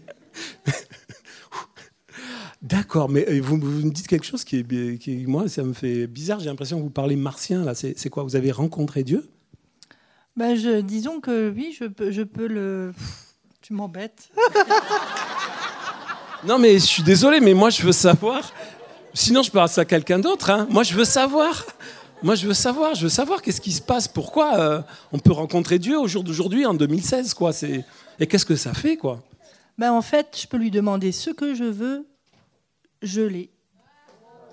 [2.61, 6.05] D'accord, mais euh, vous, me dites quelque chose qui est, qui moi, ça me fait
[6.05, 6.39] bizarre.
[6.39, 7.73] J'ai l'impression que vous parlez martien là.
[7.73, 8.21] C'est quoi?
[8.21, 9.27] Vous avez rencontré Dieu?
[10.37, 12.93] Ben je, disons que oui, je peux, je peux le.
[13.61, 14.29] Tu m'embêtes.
[16.45, 18.51] non, mais je suis désolé, mais moi je veux savoir.
[19.13, 20.49] Sinon, je parle à quelqu'un d'autre.
[20.49, 20.67] Hein.
[20.69, 21.65] Moi, je veux savoir.
[22.23, 24.81] Moi, je veux savoir, je veux savoir qu'est-ce qui se passe, pourquoi euh,
[25.11, 27.51] on peut rencontrer Dieu au jour d'aujourd'hui, en 2016, quoi.
[27.51, 27.83] C'est
[28.19, 29.19] et qu'est-ce que ça fait, quoi?
[29.77, 32.05] Ben, en fait, je peux lui demander ce que je veux,
[33.01, 33.49] je l'ai.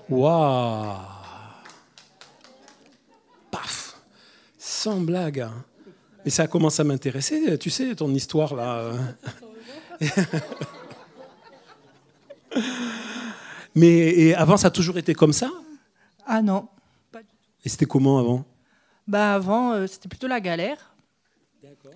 [0.08, 0.96] Waouh
[3.50, 3.96] Paf
[4.58, 5.40] Sans blague.
[5.40, 5.52] Hein.
[6.24, 8.92] Et ça commence à m'intéresser, tu sais, ton histoire là.
[13.74, 15.50] Mais avant, ça a toujours été comme ça?
[16.26, 16.68] Ah non.
[17.64, 18.44] Et c'était comment avant?
[19.06, 20.94] Bah Avant, euh, c'était plutôt la galère.
[21.62, 21.92] D'accord.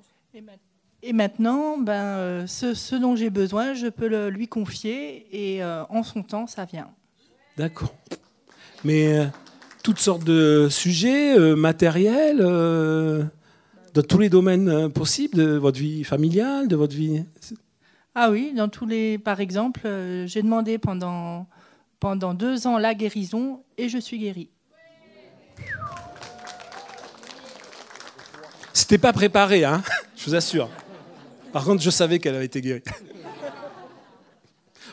[1.02, 5.84] Et, maintenant, ben, euh, ce, dont j'ai besoin, je peux le, lui confier et euh,
[5.88, 6.88] en son temps, ça vient.
[7.56, 7.94] D'accord.
[8.84, 9.28] Mais
[9.82, 16.76] toutes sortes de sujets matériels, dans tous les domaines possibles de votre vie familiale, de
[16.76, 17.24] votre vie.
[18.14, 19.18] Ah oui, dans tous les.
[19.18, 19.82] Par exemple,
[20.26, 21.46] j'ai demandé pendant
[22.02, 24.50] pendant deux ans la guérison et je suis guérie.
[28.72, 29.84] C'était pas préparé, hein
[30.16, 30.68] je vous assure.
[31.52, 32.82] Par contre, je savais qu'elle avait été guérie.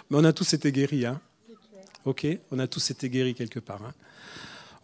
[0.09, 1.19] Mais on a tous été guéris, hein
[2.05, 3.81] Ok On a tous été guéris quelque part.
[3.83, 3.93] Hein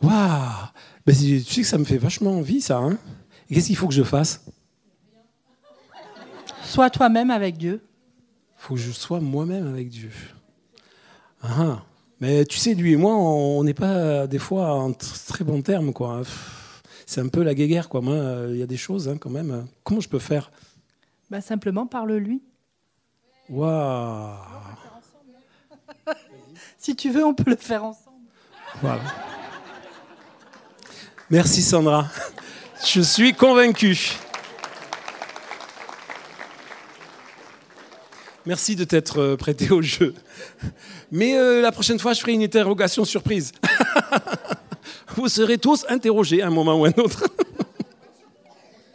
[0.01, 0.67] Waouh
[1.05, 2.77] ben, Tu sais que ça me fait vachement envie, ça.
[2.77, 2.97] Hein
[3.49, 4.43] Qu'est-ce qu'il faut que je fasse?
[6.63, 7.83] Sois toi-même avec Dieu.
[8.65, 10.09] Il faut que je sois moi-même avec Dieu.
[11.43, 11.83] Ah,
[12.19, 15.93] mais tu sais, lui et moi, on n'est pas des fois en très bons termes,
[15.93, 16.23] quoi
[17.05, 17.89] c'est un peu la guéguerre.
[17.89, 18.01] Quoi.
[18.01, 19.67] Moi, euh, il y a des choses hein, quand même.
[19.83, 20.51] Comment je peux faire?
[21.29, 22.41] Bah, Simplement parle-lui.
[23.49, 24.33] Waouh
[26.77, 28.17] Si tu veux, on peut le faire ensemble.
[28.81, 29.03] Voilà.
[31.29, 32.07] Merci Sandra.
[32.85, 34.17] Je suis convaincu.
[38.45, 40.13] Merci de t'être euh, prêté au jeu.
[41.11, 43.51] Mais euh, la prochaine fois, je ferai une interrogation surprise.
[45.15, 47.23] Vous serez tous interrogés à un moment ou à un autre.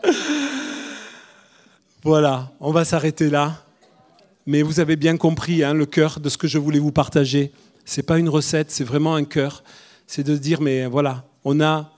[2.05, 3.64] voilà, on va s'arrêter là.
[4.46, 7.53] Mais vous avez bien compris hein, le cœur de ce que je voulais vous partager.
[7.84, 9.64] Ce n'est pas une recette, c'est vraiment un cœur.
[10.07, 11.92] C'est de dire, mais voilà, on a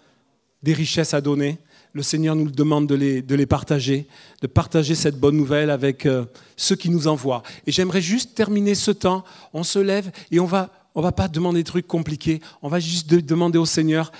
[0.62, 1.58] des richesses à donner.
[1.92, 4.06] Le Seigneur nous demande de les, de les partager,
[4.40, 6.24] de partager cette bonne nouvelle avec euh,
[6.56, 7.42] ceux qui nous envoient.
[7.66, 9.24] Et j'aimerais juste terminer ce temps.
[9.52, 12.78] On se lève et on va on va pas demander des trucs compliqués, on va
[12.78, 14.12] juste demander au Seigneur,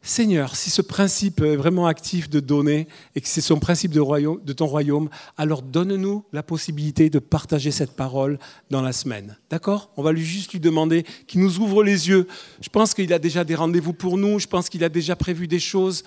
[0.00, 4.00] Seigneur, si ce principe est vraiment actif de donner et que c'est son principe de,
[4.00, 8.38] royaume, de ton royaume, alors donne-nous la possibilité de partager cette parole
[8.70, 9.36] dans la semaine.
[9.50, 9.90] D'accord?
[9.96, 12.28] On va lui juste lui demander qu'il nous ouvre les yeux.
[12.60, 15.48] Je pense qu'il a déjà des rendez-vous pour nous, je pense qu'il a déjà prévu
[15.48, 16.04] des choses.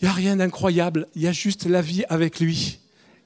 [0.00, 2.78] Il n'y a rien d'incroyable, il y a juste la vie avec lui.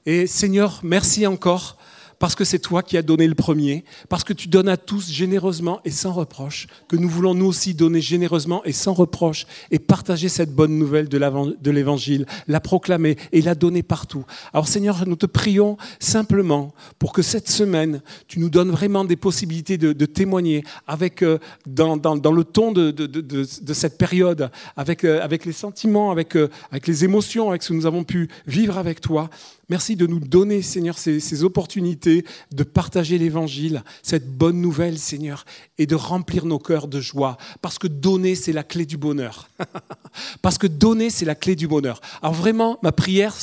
[0.05, 1.77] Et Seigneur, merci encore
[2.19, 5.09] parce que c'est toi qui as donné le premier, parce que tu donnes à tous
[5.09, 9.79] généreusement et sans reproche, que nous voulons nous aussi donner généreusement et sans reproche et
[9.79, 14.25] partager cette bonne nouvelle de l'Évangile, la proclamer et la donner partout.
[14.53, 19.15] Alors Seigneur, nous te prions simplement pour que cette semaine, tu nous donnes vraiment des
[19.15, 26.15] possibilités de, témoigner avec, euh, dans, le ton de, cette période, avec, euh, les sentiments,
[26.15, 29.29] euh, avec les émotions, avec ce que nous avons pu vivre avec toi.
[29.69, 35.45] Merci de nous donner, Seigneur, ces, opportunités de partager l'Évangile, cette bonne nouvelle, Seigneur,
[35.77, 37.37] et de remplir nos cœurs de joie.
[37.61, 39.47] Parce que donner, c'est la clé du bonheur.
[40.41, 42.01] parce que donner, c'est la clé du bonheur.
[42.23, 43.35] Alors vraiment, ma prière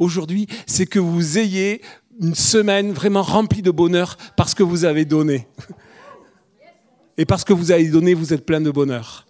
[0.00, 1.80] aujourd'hui, c'est que vous ayez
[2.20, 5.46] une semaine vraiment remplie de bonheur parce que vous avez donné.
[7.18, 9.26] Et parce que vous avez donné, vous êtes plein de bonheur.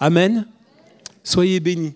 [0.00, 0.46] Amen.
[1.22, 1.94] Soyez bénis.